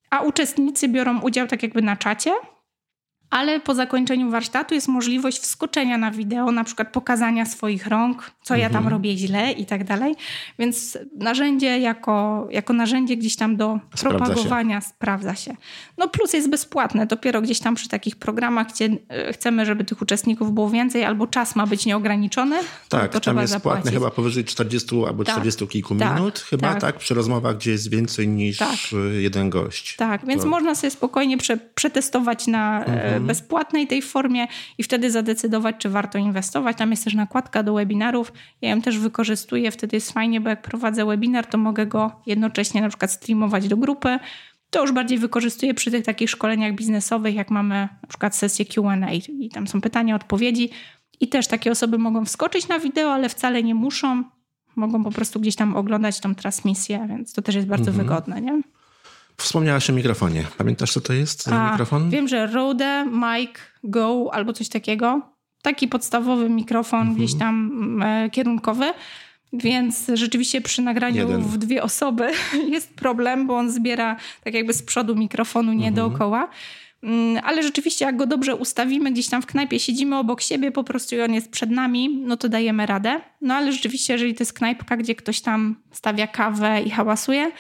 [0.10, 2.32] a uczestnicy biorą udział tak jakby na czacie
[3.30, 8.54] ale po zakończeniu warsztatu jest możliwość wskoczenia na wideo, na przykład pokazania swoich rąk, co
[8.54, 8.60] mhm.
[8.62, 8.94] ja tam mhm.
[8.94, 10.16] robię źle i tak dalej.
[10.60, 14.88] Więc narzędzie jako, jako narzędzie gdzieś tam do sprawdza propagowania się.
[14.88, 15.56] sprawdza się.
[15.98, 17.06] No plus jest bezpłatne.
[17.06, 18.90] Dopiero gdzieś tam przy takich programach, gdzie
[19.32, 22.56] chcemy, żeby tych uczestników było więcej, albo czas ma być nieograniczony,
[22.90, 23.84] tak, to, tam jest zapłacić.
[23.84, 26.82] płatne chyba powyżej 40 albo tak, 40 kilku tak, minut, chyba tak.
[26.82, 26.98] tak.
[26.98, 28.76] przy rozmowach, gdzie jest więcej niż tak.
[29.20, 29.96] jeden gość.
[29.96, 30.48] Tak, więc to...
[30.48, 34.48] można sobie spokojnie prze, przetestować na e, mhm bezpłatnej tej formie
[34.78, 36.78] i wtedy zadecydować, czy warto inwestować.
[36.78, 38.34] Tam jest też nakładka do webinarów.
[38.62, 42.82] Ja ją też wykorzystuję, wtedy jest fajnie, bo jak prowadzę webinar, to mogę go jednocześnie
[42.82, 44.20] na przykład streamować do grupy.
[44.70, 49.12] To już bardziej wykorzystuję przy tych takich szkoleniach biznesowych, jak mamy na przykład sesję Q&A
[49.12, 50.70] i tam są pytania, odpowiedzi
[51.20, 54.24] i też takie osoby mogą wskoczyć na wideo, ale wcale nie muszą.
[54.76, 58.08] Mogą po prostu gdzieś tam oglądać tą transmisję, więc to też jest bardzo mhm.
[58.08, 58.62] wygodne, nie?
[59.38, 60.44] Wspomniałaś o mikrofonie.
[60.58, 62.10] Pamiętasz, co to jest A, mikrofon?
[62.10, 63.52] Wiem, że Rode, Mic,
[63.84, 65.22] Go albo coś takiego.
[65.62, 67.18] Taki podstawowy mikrofon mhm.
[67.18, 68.94] gdzieś tam e, kierunkowy.
[69.54, 71.42] Więc rzeczywiście przy nagraniu Jeden.
[71.42, 72.32] w dwie osoby
[72.74, 75.96] jest problem, bo on zbiera tak jakby z przodu mikrofonu, nie mhm.
[75.96, 76.50] dookoła.
[77.04, 80.84] Mm, ale rzeczywiście, jak go dobrze ustawimy, gdzieś tam w knajpie siedzimy obok siebie, po
[80.84, 83.22] prostu i on jest przed nami, no to dajemy radę.
[83.42, 87.52] No ale rzeczywiście, jeżeli to jest knajpka, gdzie ktoś tam stawia kawę i hałasuje,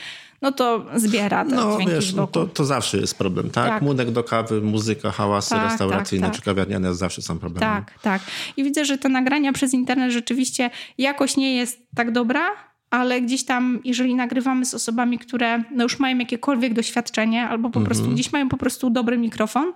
[0.45, 3.69] no to zbiera te no, wiesz, no to, to zawsze jest problem, tak?
[3.69, 3.81] tak?
[3.81, 6.45] Młodek do kawy, muzyka, hałasy tak, restauracyjne tak, czy tak.
[6.45, 7.69] kawiarniane zawsze są problemem.
[7.69, 8.21] Tak, tak.
[8.57, 12.45] I widzę, że te nagrania przez internet rzeczywiście jakoś nie jest tak dobra,
[12.89, 17.81] ale gdzieś tam, jeżeli nagrywamy z osobami, które no już mają jakiekolwiek doświadczenie albo po
[17.81, 18.15] prostu mhm.
[18.15, 19.73] gdzieś mają po prostu dobry mikrofon,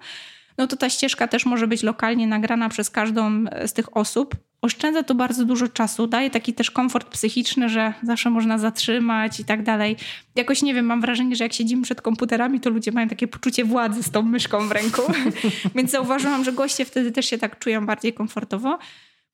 [0.57, 4.35] no to ta ścieżka też może być lokalnie nagrana przez każdą z tych osób.
[4.61, 9.45] Oszczędza to bardzo dużo czasu, daje taki też komfort psychiczny, że zawsze można zatrzymać i
[9.45, 9.95] tak dalej.
[10.35, 13.65] Jakoś nie wiem, mam wrażenie, że jak siedzimy przed komputerami, to ludzie mają takie poczucie
[13.65, 15.01] władzy z tą myszką w ręku.
[15.75, 18.79] Więc zauważyłam, że goście wtedy też się tak czują bardziej komfortowo.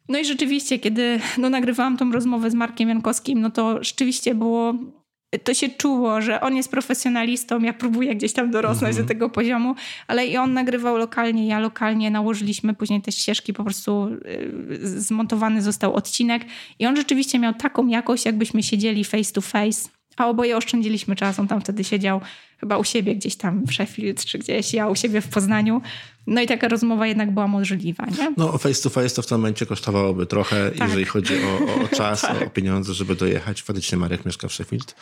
[0.09, 4.73] No i rzeczywiście, kiedy no, nagrywałam tą rozmowę z Markiem Jankowskim, no to rzeczywiście było
[5.39, 9.05] to się czuło, że on jest profesjonalistą, ja próbuję gdzieś tam dorosnąć mhm.
[9.05, 9.75] do tego poziomu,
[10.07, 14.09] ale i on nagrywał lokalnie, ja lokalnie, nałożyliśmy później te ścieżki, po prostu
[14.71, 16.45] y, zmontowany został odcinek
[16.79, 21.39] i on rzeczywiście miał taką jakość, jakbyśmy siedzieli face to face, a oboje oszczędziliśmy czas.
[21.39, 22.21] On tam wtedy siedział
[22.59, 25.81] chyba u siebie gdzieś tam w Sheffield czy gdzieś, ja u siebie w Poznaniu.
[26.27, 28.33] No i taka rozmowa jednak była możliwa, nie?
[28.37, 30.87] No face to face to w tym momencie kosztowałoby trochę, tak.
[30.87, 32.41] jeżeli chodzi o, o czas, tak.
[32.41, 33.61] o pieniądze, żeby dojechać.
[33.61, 34.95] Faktycznie Marek mieszka w Sheffield.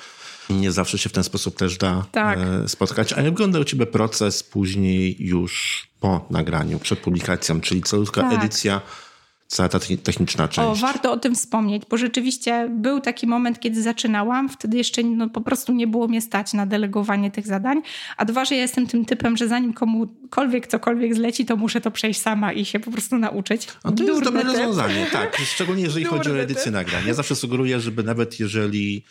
[0.50, 2.40] Nie zawsze się w ten sposób też da tak.
[2.40, 3.14] E, spotkać.
[3.14, 8.34] A jak wyglądał u ciebie proces później już po nagraniu, przed publikacją, czyli cała tak.
[8.34, 8.82] edycja
[9.54, 10.68] cała ta techniczna część.
[10.68, 15.30] O, warto o tym wspomnieć, bo rzeczywiście był taki moment, kiedy zaczynałam, wtedy jeszcze no,
[15.30, 17.82] po prostu nie było mnie stać na delegowanie tych zadań,
[18.18, 21.92] a dwa, że ja jestem tym typem, że zanim komukolwiek cokolwiek zleci, to muszę to
[21.92, 23.68] przejść sama i się po prostu nauczyć.
[23.84, 27.04] A to Durne jest dobre rozwiązanie, tak, szczególnie jeżeli chodzi o edycję nagrań.
[27.08, 29.04] Ja zawsze sugeruję, żeby nawet jeżeli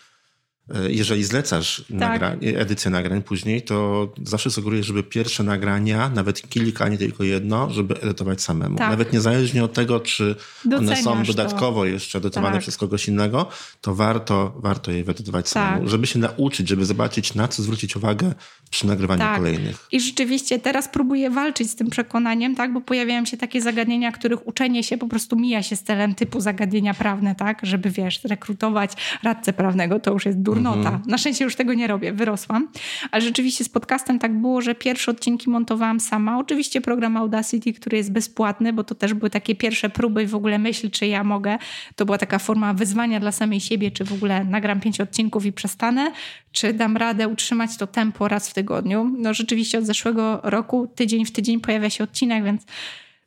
[0.88, 1.98] jeżeli zlecasz tak.
[1.98, 7.70] nagra edycję nagrań później, to zawsze sugeruję, żeby pierwsze nagrania, nawet kilka, nie tylko jedno,
[7.70, 8.78] żeby edytować samemu.
[8.78, 8.90] Tak.
[8.90, 11.86] Nawet niezależnie od tego, czy Doceniasz one są dodatkowo to.
[11.86, 12.62] jeszcze edytowane tak.
[12.62, 13.48] przez kogoś innego,
[13.80, 15.88] to warto, warto je edytować samemu, tak.
[15.88, 18.34] żeby się nauczyć, żeby zobaczyć, na co zwrócić uwagę
[18.70, 19.36] przy nagrywaniu tak.
[19.36, 19.86] kolejnych.
[19.92, 24.46] I rzeczywiście teraz próbuję walczyć z tym przekonaniem, tak, bo pojawiają się takie zagadnienia, których
[24.46, 28.92] uczenie się po prostu mija się z celem typu zagadnienia prawne, tak, żeby wiesz, rekrutować
[29.22, 30.78] radcę prawnego, to już jest dużo durnota.
[30.78, 31.02] Mhm.
[31.06, 32.68] Na szczęście już tego nie robię, wyrosłam.
[33.10, 36.38] Ale rzeczywiście z podcastem tak było, że pierwsze odcinki montowałam sama.
[36.38, 40.34] Oczywiście program Audacity, który jest bezpłatny, bo to też były takie pierwsze próby i w
[40.34, 41.58] ogóle myśl, czy ja mogę.
[41.96, 45.52] To była taka forma wyzwania dla samej siebie, czy w ogóle nagram pięć odcinków i
[45.52, 46.12] przestanę,
[46.52, 49.16] czy dam radę utrzymać to tempo raz w tygodniu.
[49.18, 52.62] No rzeczywiście od zeszłego roku tydzień w tydzień pojawia się odcinek, więc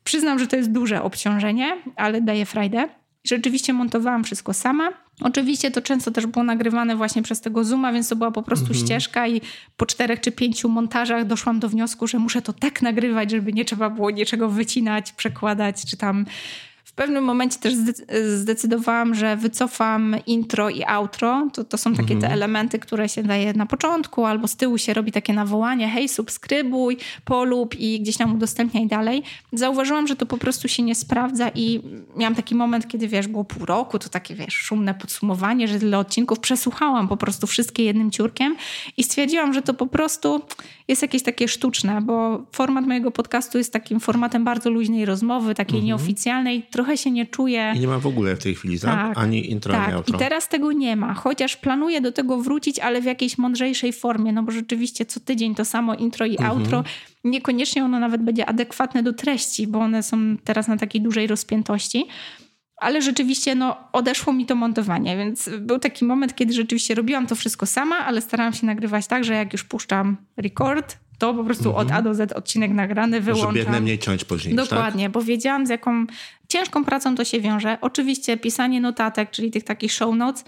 [0.04, 2.88] przyznam, że to jest duże obciążenie, ale daje frajdę.
[3.24, 5.05] Rzeczywiście montowałam wszystko sama.
[5.20, 8.66] Oczywiście to często też było nagrywane właśnie przez tego Zooma, więc to była po prostu
[8.66, 8.84] mhm.
[8.84, 9.40] ścieżka i
[9.76, 13.64] po czterech czy pięciu montażach doszłam do wniosku, że muszę to tak nagrywać, żeby nie
[13.64, 16.26] trzeba było niczego wycinać, przekładać czy tam
[16.96, 17.74] pewnym momencie też
[18.34, 21.48] zdecydowałam, że wycofam intro i outro.
[21.52, 22.20] To, to są takie mhm.
[22.20, 26.08] te elementy, które się daje na początku, albo z tyłu się robi takie nawołanie, hej,
[26.08, 29.22] subskrybuj, polub i gdzieś tam udostępniaj dalej.
[29.52, 31.80] Zauważyłam, że to po prostu się nie sprawdza i
[32.16, 35.98] miałam taki moment, kiedy wiesz, było pół roku, to takie wiesz, szumne podsumowanie, że tyle
[35.98, 38.56] odcinków przesłuchałam po prostu wszystkie jednym ciurkiem
[38.96, 40.42] i stwierdziłam, że to po prostu
[40.88, 45.78] jest jakieś takie sztuczne, bo format mojego podcastu jest takim formatem bardzo luźnej rozmowy, takiej
[45.78, 45.86] mhm.
[45.86, 47.72] nieoficjalnej, trochę się nie czuję.
[47.76, 48.90] I nie ma w ogóle w tej chwili, tak?
[48.90, 49.84] tak ani intro, tak.
[49.84, 50.16] ani outro.
[50.16, 54.32] I teraz tego nie ma, chociaż planuję do tego wrócić, ale w jakiejś mądrzejszej formie,
[54.32, 56.50] no bo rzeczywiście co tydzień to samo intro i mhm.
[56.50, 56.84] outro.
[57.24, 62.06] Niekoniecznie ono nawet będzie adekwatne do treści, bo one są teraz na takiej dużej rozpiętości.
[62.76, 67.34] Ale rzeczywiście no, odeszło mi to montowanie, więc był taki moment, kiedy rzeczywiście robiłam to
[67.34, 71.68] wszystko sama, ale starałam się nagrywać tak, że jak już puszczam record, to po prostu
[71.68, 71.86] mhm.
[71.86, 73.48] od A do Z odcinek nagrany wyłączam.
[73.48, 74.56] Żeby jak najmniej ciąć później.
[74.56, 74.68] Tak?
[74.68, 75.12] Dokładnie, tak?
[75.12, 76.06] bo wiedziałam z jaką
[76.48, 77.78] ciężką pracą to się wiąże.
[77.80, 80.44] Oczywiście pisanie notatek, czyli tych takich show notes,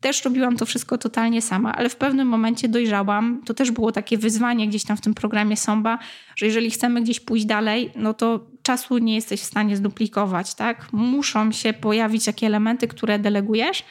[0.00, 3.42] też robiłam to wszystko totalnie sama, ale w pewnym momencie dojrzałam.
[3.46, 5.98] To też było takie wyzwanie gdzieś tam w tym programie Somba,
[6.36, 10.92] że jeżeli chcemy gdzieś pójść dalej, no to czasu nie jesteś w stanie zduplikować, tak?
[10.92, 13.84] Muszą się pojawić takie elementy, które delegujesz,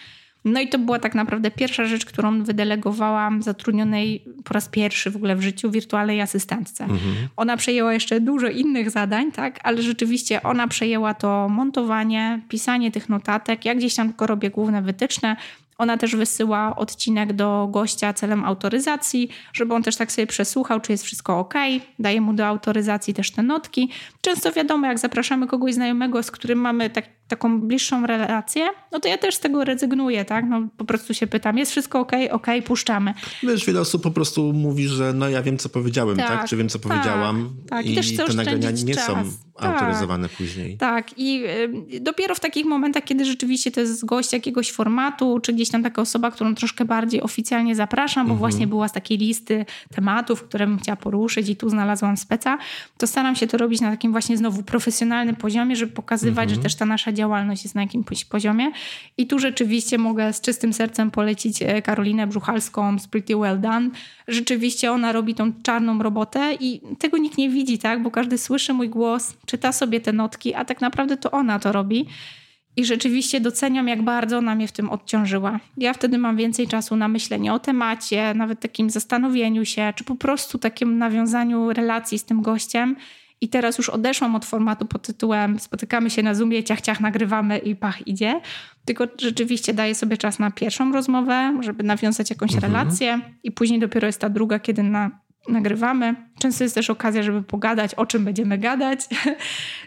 [0.46, 5.16] no i to była tak naprawdę pierwsza rzecz, którą wydelegowałam zatrudnionej po raz pierwszy w
[5.16, 6.84] ogóle w życiu wirtualnej asystentce.
[6.84, 7.28] Mhm.
[7.38, 13.10] Ona przejęła jeszcze dużo innych zadań, tak, ale rzeczywiście ona przejęła to montowanie, pisanie tych
[13.10, 13.66] notatek.
[13.66, 15.36] Ja gdzieś tam tylko robię główne wytyczne,
[15.80, 20.92] ona też wysyła odcinek do gościa celem autoryzacji, żeby on też tak sobie przesłuchał, czy
[20.92, 21.54] jest wszystko ok.
[22.00, 23.92] Daje mu do autoryzacji też te notki.
[24.22, 29.08] Często wiadomo, jak zapraszamy kogoś znajomego, z którym mamy tak, taką bliższą relację, no to
[29.08, 30.46] ja też z tego rezygnuję, tak?
[30.50, 33.14] No po prostu się pytam, jest wszystko ok, ok, puszczamy.
[33.44, 36.28] Wiesz, wiele osób po prostu mówi, że no ja wiem, co powiedziałem, tak?
[36.28, 36.50] tak?
[36.50, 37.50] Czy wiem, co tak, powiedziałam.
[37.70, 37.86] Tak.
[37.86, 39.06] I, I też te nagrania nie czas.
[39.06, 39.16] są
[39.60, 40.78] tak, autoryzowane później.
[40.78, 41.18] Tak.
[41.18, 41.44] I
[41.94, 45.84] y, dopiero w takich momentach, kiedy rzeczywiście to jest gość jakiegoś formatu, czy gdzieś tam
[45.84, 48.40] taka osoba, którą troszkę bardziej oficjalnie zapraszam, bo mhm.
[48.40, 49.66] właśnie była z takiej listy
[49.96, 52.58] tematów, które bym chciała poruszyć i tu znalazłam speca,
[52.98, 56.56] to staram się to robić na takim właśnie znowu profesjonalnym poziomie, żeby pokazywać, mhm.
[56.56, 58.72] że też ta nasza działalność jest na jakimś poziomie.
[59.18, 63.90] I tu rzeczywiście mogę z czystym sercem polecić e, Karolinę Brzuchalską z Pretty Well Done.
[64.28, 68.04] Rzeczywiście ona robi tą czarną robotę i tego nikt nie widzi, tak?
[68.04, 71.72] Bo każdy słyszy mój głos, czyta sobie te notki, a tak naprawdę to ona to
[71.72, 72.06] robi.
[72.76, 75.60] I rzeczywiście doceniam, jak bardzo ona mnie w tym odciążyła.
[75.78, 80.16] Ja wtedy mam więcej czasu na myślenie o temacie, nawet takim zastanowieniu się, czy po
[80.16, 82.96] prostu takim nawiązaniu relacji z tym gościem
[83.42, 87.58] i teraz już odeszłam od formatu pod tytułem spotykamy się na Zoomie, ciach, ciach, nagrywamy
[87.58, 88.42] i pach, idzie.
[88.86, 92.74] Tylko rzeczywiście daję sobie czas na pierwszą rozmowę, żeby nawiązać jakąś mhm.
[92.74, 95.20] relację i później dopiero jest ta druga, kiedy na
[95.50, 96.16] nagrywamy.
[96.40, 99.00] Często jest też okazja, żeby pogadać, o czym będziemy gadać.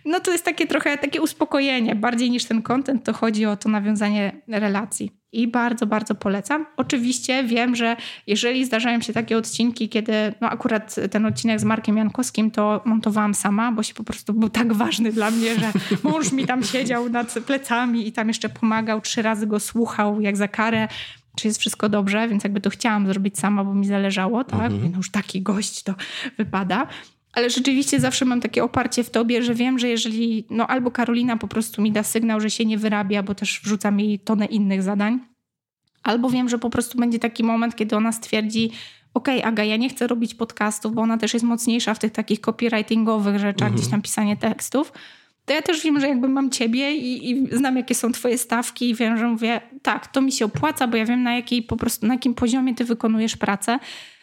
[0.04, 1.94] No to jest takie trochę takie uspokojenie.
[1.94, 5.22] Bardziej niż ten content, to chodzi o to nawiązanie relacji.
[5.32, 6.66] I bardzo, bardzo polecam.
[6.76, 7.96] Oczywiście wiem, że
[8.26, 13.34] jeżeli zdarzają się takie odcinki, kiedy no akurat ten odcinek z Markiem Jankowskim to montowałam
[13.34, 15.72] sama, bo się po prostu był tak ważny dla mnie, że
[16.10, 20.36] mąż mi tam siedział nad plecami i tam jeszcze pomagał, trzy razy go słuchał jak
[20.36, 20.88] za karę
[21.36, 24.72] czy jest wszystko dobrze, więc jakby to chciałam zrobić sama, bo mi zależało, tak?
[24.72, 24.90] Mhm.
[24.90, 25.94] No już taki gość to
[26.38, 26.86] wypada.
[27.32, 31.36] Ale rzeczywiście zawsze mam takie oparcie w tobie, że wiem, że jeżeli, no albo Karolina
[31.36, 34.82] po prostu mi da sygnał, że się nie wyrabia, bo też wrzucam jej tonę innych
[34.82, 35.20] zadań,
[36.02, 38.70] albo wiem, że po prostu będzie taki moment, kiedy ona stwierdzi,
[39.14, 42.12] okej, okay, Aga, ja nie chcę robić podcastów, bo ona też jest mocniejsza w tych
[42.12, 43.74] takich copywritingowych rzeczach, mhm.
[43.74, 44.92] gdzieś tam pisanie tekstów,
[45.45, 48.90] to ja też wiem, że jakby mam ciebie i, i, znam, jakie są twoje stawki
[48.90, 51.76] i wiem, że mówię, tak, to mi się opłaca, bo ja wiem, na, jakiej, po
[51.76, 53.78] prostu, na jakim poziomie ty wykonujesz pracę.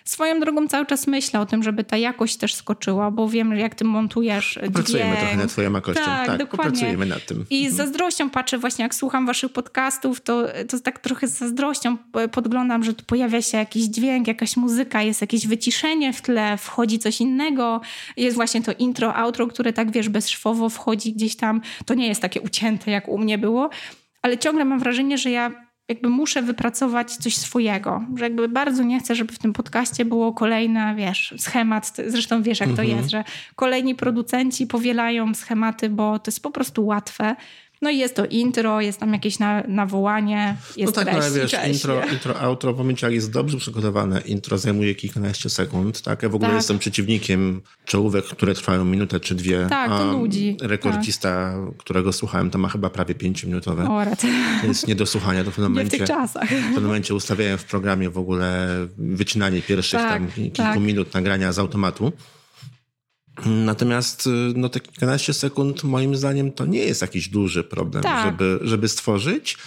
[0.10, 3.76] Swoją drogą cały czas myślę o tym, żeby ta jakość też skoczyła, bo wiem, jak
[3.76, 6.06] ty montujesz Pracujemy trochę nad twoją jakością.
[6.06, 6.72] Tak, tak dokładnie.
[6.72, 7.46] Pracujemy nad tym.
[7.50, 11.98] I z zazdrością patrzę właśnie, jak słucham waszych podcastów, to, to tak trochę z zazdrością
[12.32, 17.00] podglądam, że tu pojawia się jakiś dźwięk, jakaś muzyka, jest jakieś wyciszenie w tle, wchodzi
[17.00, 17.82] coś innego.
[18.18, 21.62] Jest właśnie to intro, outro, które tak, wiesz, bezszwowo wchodzi gdzieś tam.
[21.86, 23.70] To nie jest takie ucięte, jak u mnie było.
[24.22, 28.04] Ale ciągle mam wrażenie, że ja jakby muszę wypracować coś swojego.
[28.16, 31.98] Że jakby bardzo nie chcę, żeby w tym podcaście było kolejne, wiesz, schemat.
[32.08, 32.98] Zresztą wiesz, jak to mhm.
[32.98, 33.24] jest, że
[33.56, 37.36] kolejni producenci powielają schematy, bo to jest po prostu łatwe.
[37.82, 41.40] No i jest to intro, jest tam jakieś na, nawołanie, jest No tak, treść, ale
[41.40, 46.24] wiesz, intro, intro, outro, momencie jak jest dobrze przygotowane, intro zajmuje kilkanaście sekund, tak?
[46.24, 46.58] Ja w ogóle tak.
[46.58, 49.68] jestem przeciwnikiem czołówek, które trwają minutę czy dwie.
[49.70, 50.58] Tak, to nudzi.
[50.62, 51.78] Rekordzista, tak.
[51.78, 53.90] którego słuchałem, to ma chyba prawie pięciominutowe.
[53.90, 54.06] O,
[54.62, 55.98] To jest nie do słuchania, to w pewnym momencie...
[55.98, 56.50] w tych czasach.
[56.50, 58.68] W pewnym momencie ustawiałem w programie w ogóle
[58.98, 60.80] wycinanie pierwszych tak, tam kilku tak.
[60.80, 62.12] minut nagrania z automatu.
[63.46, 68.26] Natomiast y, no, te kilkanaście sekund, moim zdaniem, to nie jest jakiś duży problem, tak.
[68.26, 69.58] żeby, żeby stworzyć,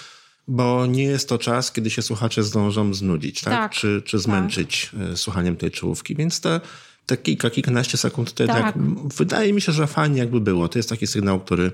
[0.49, 3.53] bo nie jest to czas, kiedy się słuchacze zdążą znudzić, tak?
[3.53, 3.73] tak.
[3.73, 5.18] Czy, czy zmęczyć tak.
[5.18, 6.16] słuchaniem tej czołówki.
[6.16, 6.61] Więc te,
[7.07, 8.79] te kilka, kilkanaście sekund to tak.
[9.16, 10.68] wydaje mi się, że fajnie jakby było.
[10.68, 11.73] To jest taki sygnał, który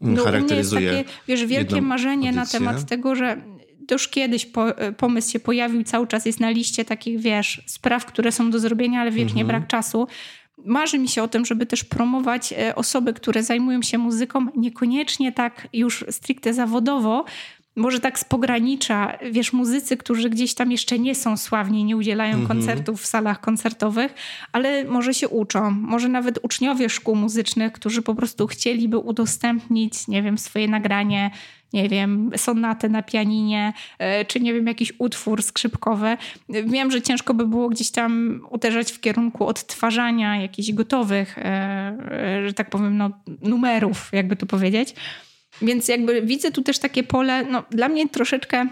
[0.00, 0.92] no, charakteryzuje.
[0.92, 2.60] Jest takie, wiesz, wielkie marzenie audycję.
[2.60, 3.42] na temat tego, że
[3.88, 7.62] to już kiedyś po, e, pomysł się pojawił, cały czas jest na liście takich, wiesz,
[7.66, 9.46] spraw, które są do zrobienia, ale wiecznie mhm.
[9.46, 10.06] brak czasu,
[10.64, 15.32] marzy mi się o tym, żeby też promować e, osoby, które zajmują się muzyką, niekoniecznie
[15.32, 17.24] tak już stricte zawodowo,
[17.76, 22.34] może tak z pogranicza, wiesz, muzycy, którzy gdzieś tam jeszcze nie są sławni, nie udzielają
[22.34, 22.48] mm -hmm.
[22.48, 24.14] koncertów w salach koncertowych,
[24.52, 25.70] ale może się uczą.
[25.70, 31.30] Może nawet uczniowie szkół muzycznych, którzy po prostu chcieliby udostępnić, nie wiem, swoje nagranie
[31.72, 36.16] nie wiem, sonatę na pianinie, e, czy nie wiem, jakiś utwór skrzypkowy.
[36.48, 42.48] Wiem, że ciężko by było gdzieś tam uderzać w kierunku odtwarzania jakichś gotowych, e, e,
[42.48, 43.10] że tak powiem, no,
[43.42, 44.94] numerów, jakby to powiedzieć.
[45.62, 48.66] Więc jakby widzę tu też takie pole, no dla mnie troszeczkę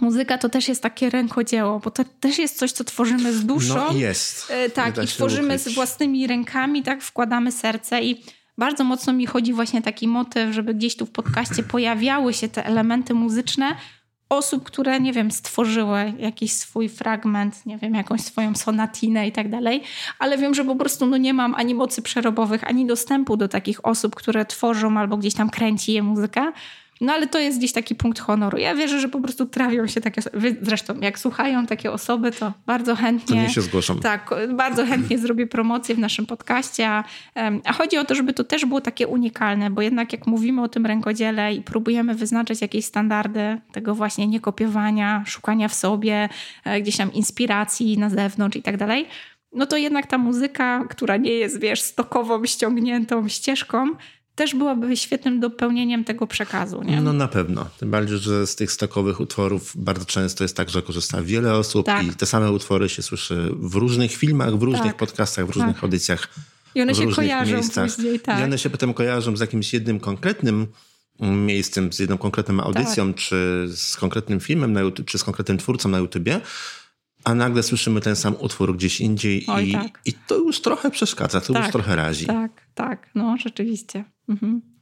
[0.00, 3.74] Muzyka to też jest takie rękodzieło, bo to też jest coś, co tworzymy z duszą.
[3.74, 4.52] No jest.
[4.74, 5.62] Tak, i tworzymy ukryć.
[5.62, 8.24] z własnymi rękami, tak, wkładamy serce i
[8.58, 12.66] bardzo mocno mi chodzi właśnie taki motyw, żeby gdzieś tu w podcaście pojawiały się te
[12.66, 13.76] elementy muzyczne
[14.32, 19.50] osób, które, nie wiem, stworzyły jakiś swój fragment, nie wiem, jakąś swoją sonatinę i tak
[19.50, 19.82] dalej,
[20.18, 23.86] ale wiem, że po prostu no, nie mam ani mocy przerobowych, ani dostępu do takich
[23.86, 26.52] osób, które tworzą albo gdzieś tam kręci je muzyka.
[27.00, 28.58] No ale to jest gdzieś taki punkt honoru.
[28.58, 30.56] Ja wierzę, że po prostu trafią się takie osoby.
[30.62, 33.44] Zresztą, jak słuchają takie osoby, to bardzo chętnie.
[33.46, 34.00] To się zgłaszam.
[34.00, 36.88] Tak, bardzo chętnie zrobię promocję w naszym podcaście.
[36.88, 37.04] A,
[37.64, 40.68] a chodzi o to, żeby to też było takie unikalne, bo jednak jak mówimy o
[40.68, 46.28] tym rękodziele i próbujemy wyznaczać jakieś standardy tego właśnie niekopiowania, szukania w sobie,
[46.64, 49.06] e, gdzieś tam inspiracji na zewnątrz i tak dalej
[49.54, 53.86] no to jednak ta muzyka, która nie jest, wiesz, stokową, ściągniętą ścieżką,
[54.34, 56.82] też byłaby świetnym dopełnieniem tego przekazu.
[56.82, 57.00] Nie?
[57.00, 57.66] No na pewno.
[57.78, 61.86] Tym bardziej, że z tych stokowych utworów bardzo często jest tak, że korzysta wiele osób
[61.86, 62.06] tak.
[62.06, 64.96] i te same utwory się słyszy w różnych filmach, w różnych tak.
[64.96, 65.84] podcastach, w różnych tak.
[65.84, 66.28] audycjach.
[66.74, 67.94] I one się kojarzą miejscach.
[67.94, 68.40] później, tak.
[68.40, 70.66] I one się potem kojarzą z jakimś jednym konkretnym
[71.20, 73.22] miejscem, z jedną konkretną audycją, tak.
[73.22, 76.40] czy z konkretnym filmem na YouTube, czy z konkretnym twórcą na YouTubie
[77.24, 80.00] a nagle słyszymy ten sam utwór gdzieś indziej Oj, i, tak.
[80.04, 82.26] i to już trochę przeszkadza, to tak, już trochę razi.
[82.26, 84.04] Tak, tak, no rzeczywiście.
[84.28, 84.72] Mhm.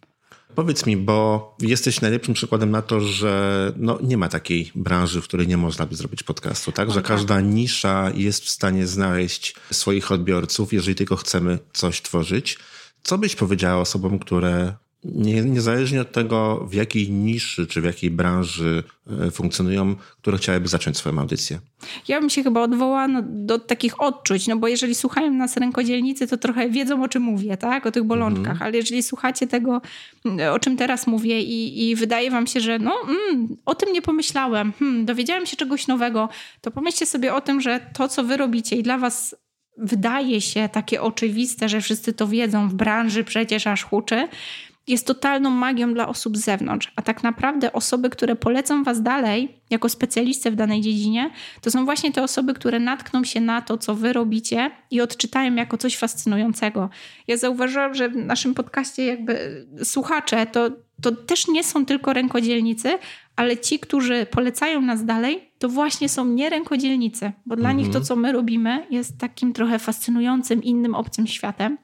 [0.54, 5.24] Powiedz mi, bo jesteś najlepszym przykładem na to, że no, nie ma takiej branży, w
[5.24, 6.88] której nie można by zrobić podcastu, tak?
[6.88, 7.04] Że tak.
[7.04, 12.58] każda nisza jest w stanie znaleźć swoich odbiorców, jeżeli tylko chcemy coś tworzyć.
[13.02, 14.74] Co byś powiedziała osobom, które
[15.04, 18.82] nie, niezależnie od tego, w jakiej niszy czy w jakiej branży
[19.26, 21.58] e, funkcjonują, które chciałyby zacząć swoją audycję?
[22.08, 26.26] Ja bym się chyba odwołała no, do takich odczuć, no bo jeżeli słuchają nas rękodzielnicy,
[26.26, 27.86] to trochę wiedzą, o czym mówię, tak?
[27.86, 28.62] O tych bolączkach, mhm.
[28.62, 29.80] ale jeżeli słuchacie tego,
[30.52, 34.02] o czym teraz mówię i, i wydaje wam się, że no, mm, o tym nie
[34.02, 36.28] pomyślałem, hmm, dowiedziałem się czegoś nowego,
[36.60, 39.36] to pomyślcie sobie o tym, że to, co wy robicie i dla was
[39.78, 44.28] wydaje się takie oczywiste, że wszyscy to wiedzą, w branży przecież aż huczy,
[44.90, 46.92] jest totalną magią dla osób z zewnątrz.
[46.96, 51.30] A tak naprawdę osoby, które polecą Was dalej jako specjalistę w danej dziedzinie,
[51.60, 55.54] to są właśnie te osoby, które natkną się na to, co Wy robicie i odczytają
[55.54, 56.90] jako coś fascynującego.
[57.28, 60.70] Ja zauważyłam, że w naszym podcaście jakby słuchacze to,
[61.02, 62.98] to też nie są tylko rękodzielnicy,
[63.36, 67.98] ale ci, którzy polecają nas dalej, to właśnie są nie rękodzielnicy, bo dla nich to,
[67.98, 68.04] mhm.
[68.04, 71.78] co my robimy, jest takim trochę fascynującym, innym, obcym światem.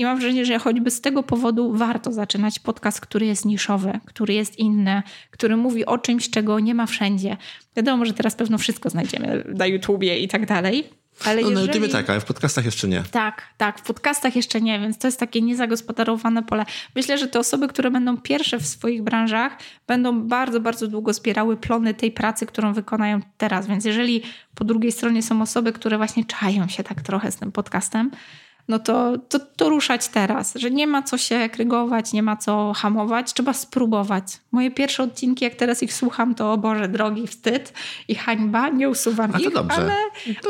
[0.00, 4.34] I mam wrażenie, że choćby z tego powodu warto zaczynać podcast, który jest niszowy, który
[4.34, 7.36] jest inny, który mówi o czymś, czego nie ma wszędzie.
[7.76, 10.84] Wiadomo, że teraz pewno wszystko znajdziemy na YouTubie i tak dalej.
[11.24, 11.54] Ale no, jeżeli...
[11.54, 13.02] na YouTubie tak, ale w podcastach jeszcze nie.
[13.10, 16.64] Tak, tak, w podcastach jeszcze nie, więc to jest takie niezagospodarowane pole.
[16.96, 21.56] Myślę, że te osoby, które będą pierwsze w swoich branżach, będą bardzo, bardzo długo zbierały
[21.56, 23.66] plony tej pracy, którą wykonają teraz.
[23.66, 24.22] Więc jeżeli
[24.54, 28.10] po drugiej stronie są osoby, które właśnie czają się tak trochę z tym podcastem,
[28.70, 32.72] no to, to, to ruszać teraz, że nie ma co się krygować, nie ma co
[32.76, 34.24] hamować, trzeba spróbować.
[34.52, 37.72] Moje pierwsze odcinki, jak teraz ich słucham, to o Boże drogi, wstyd
[38.08, 39.76] i hańba, nie usuwam ich, dobrze.
[39.76, 39.94] ale,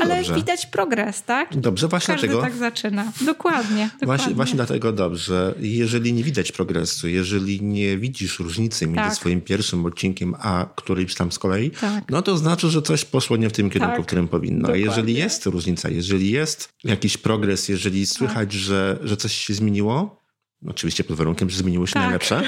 [0.02, 0.34] ale dobrze.
[0.34, 1.56] widać progres, tak?
[1.56, 2.46] Dobrze, właśnie Każdy dlatego.
[2.50, 3.12] tak zaczyna.
[3.20, 3.84] Dokładnie.
[3.92, 4.06] dokładnie.
[4.06, 5.54] Właśnie, właśnie dlatego dobrze.
[5.60, 9.14] Jeżeli nie widać progresu, jeżeli nie widzisz różnicy między Tak.
[9.14, 12.04] swoim pierwszym odcinkiem, a którymś tam z kolei, Tak.
[12.10, 14.02] no to znaczy, że coś poszło nie w tym kierunku, Tak.
[14.02, 14.58] w którym powinno.
[14.58, 14.84] A Dokładnie.
[14.84, 18.06] jeżeli jest różnica, jeżeli jest jakiś progres, jeżeli.
[18.10, 20.22] Słychać, że, że coś się zmieniło,
[20.66, 22.02] oczywiście pod warunkiem, że zmieniło się Tak.
[22.02, 22.42] najlepsze,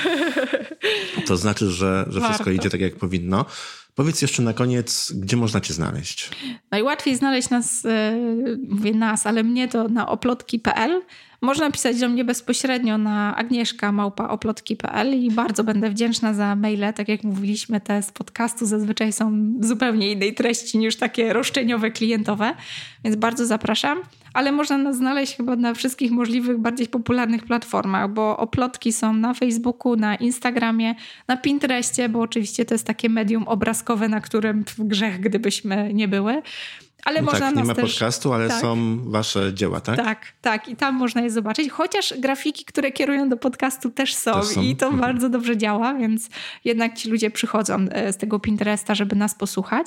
[1.26, 2.50] to znaczy, że, że wszystko Warto.
[2.50, 3.44] idzie tak, jak powinno.
[3.94, 6.30] Powiedz jeszcze na koniec, gdzie można cię znaleźć?
[6.70, 8.16] Najłatwiej znaleźć nas, e,
[8.68, 11.02] mówię nas, ale mnie to na oplotki.pl.
[11.40, 16.92] Można pisać do mnie bezpośrednio na agnieszka.oplotki.pl i bardzo będę wdzięczna za maile.
[16.94, 22.54] Tak jak mówiliśmy, te z podcastu zazwyczaj są zupełnie innej treści niż takie roszczeniowe, klientowe,
[23.04, 23.98] więc bardzo zapraszam.
[24.34, 29.34] Ale można nas znaleźć chyba na wszystkich możliwych, bardziej popularnych platformach, bo oplotki są na
[29.34, 30.94] Facebooku, na Instagramie,
[31.28, 36.42] na Pinterestie, bo oczywiście to jest takie medium obrazkowe, na którym grzech, gdybyśmy nie były.
[37.04, 37.90] Ale No można tak, nie ma też...
[37.90, 38.60] podcastu, ale tak.
[38.60, 39.96] są wasze dzieła, tak?
[39.96, 40.68] Tak, tak.
[40.68, 41.70] I tam można je zobaczyć.
[41.70, 44.62] Chociaż grafiki, które kierują do podcastu też są, Też są.
[44.62, 45.00] i to Mhm.
[45.00, 46.28] bardzo dobrze działa, więc
[46.64, 49.86] jednak ci ludzie przychodzą e, z tego Pinteresta, żeby nas posłuchać.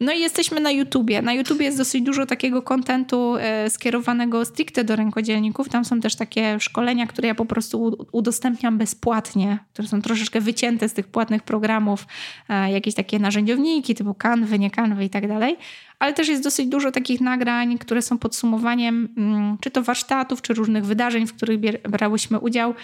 [0.00, 1.22] No i jesteśmy na YouTubie.
[1.22, 5.68] Na YouTubie jest dosyć dużo takiego kontentu e, skierowanego stricte do rękodzielników.
[5.68, 10.88] Tam są też takie szkolenia, które ja po prostu udostępniam bezpłatnie, które są troszeczkę wycięte
[10.88, 12.06] z tych płatnych programów,
[12.48, 15.56] e, jakieś takie narzędziowniki typu kanwy, nie kanwy i tak dalej
[16.00, 20.54] ale też jest dosyć dużo takich nagrań, które są podsumowaniem mm, czy to warsztatów, czy
[20.54, 22.74] różnych wydarzeń, w których brałyśmy udział.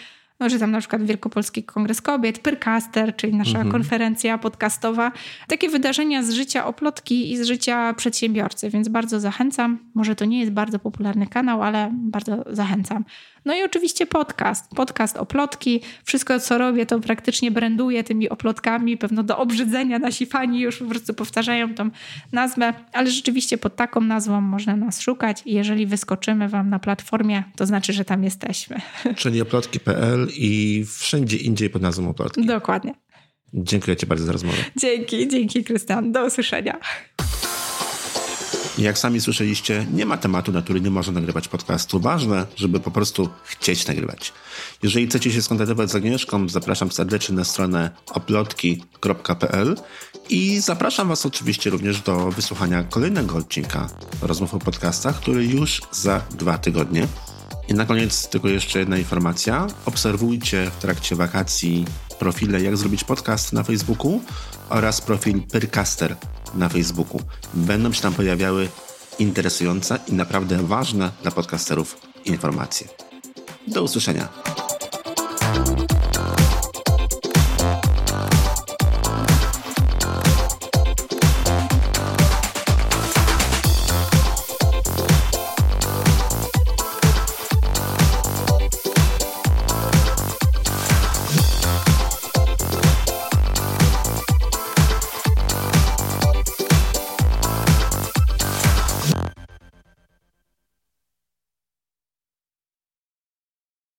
[0.40, 5.12] No, że tam na przykład Wielkopolski Kongres Kobiet, Pyrcaster, czyli nasza konferencja podcastowa.
[5.48, 9.78] Takie wydarzenia z życia oplotki i z życia przedsiębiorcy, więc bardzo zachęcam.
[9.94, 13.04] Może to nie jest bardzo popularny kanał, ale bardzo zachęcam.
[13.46, 14.70] No i oczywiście podcast.
[14.74, 15.80] Podcast oplotki.
[16.04, 18.96] Wszystko, co robię, to praktycznie branduję tymi oplotkami.
[18.96, 21.90] Pewno do obrzydzenia nasi fani już po prostu powtarzają tą
[22.32, 27.44] nazwę, ale rzeczywiście pod taką nazwą można nas szukać i jeżeli wyskoczymy wam na platformie,
[27.56, 28.80] to znaczy, że tam jesteśmy.
[29.16, 32.46] Czyli oplotki.pl i wszędzie indziej pod nazwą oplotki.
[32.46, 32.94] Dokładnie.
[33.54, 34.58] Dziękuję ci bardzo za rozmowę.
[34.76, 36.12] Dzięki, dzięki Krystian.
[36.12, 36.78] Do usłyszenia.
[38.78, 42.00] I Jak sami słyszeliście, nie ma tematu, na który nie można nagrywać podcastu.
[42.00, 44.32] Ważne, żeby po prostu chcieć nagrywać.
[44.82, 49.76] Jeżeli chcecie się skontaktować z Agnieszką, zapraszam serdecznie na stronę oplotki.pl
[50.30, 53.88] i zapraszam Was oczywiście również do wysłuchania kolejnego odcinka
[54.22, 57.06] rozmów o podcastach, który już za dwa tygodnie.
[57.68, 59.66] I na koniec tylko jeszcze jedna informacja.
[59.86, 61.84] Obserwujcie w trakcie wakacji
[62.18, 64.20] profile Jak zrobić podcast na Facebooku
[64.68, 66.16] oraz profil Pyrcaster
[66.54, 67.20] na Facebooku.
[67.54, 68.68] Będą się tam pojawiały
[69.18, 72.88] interesujące i naprawdę ważne dla podcasterów informacje.
[73.68, 74.28] Do usłyszenia.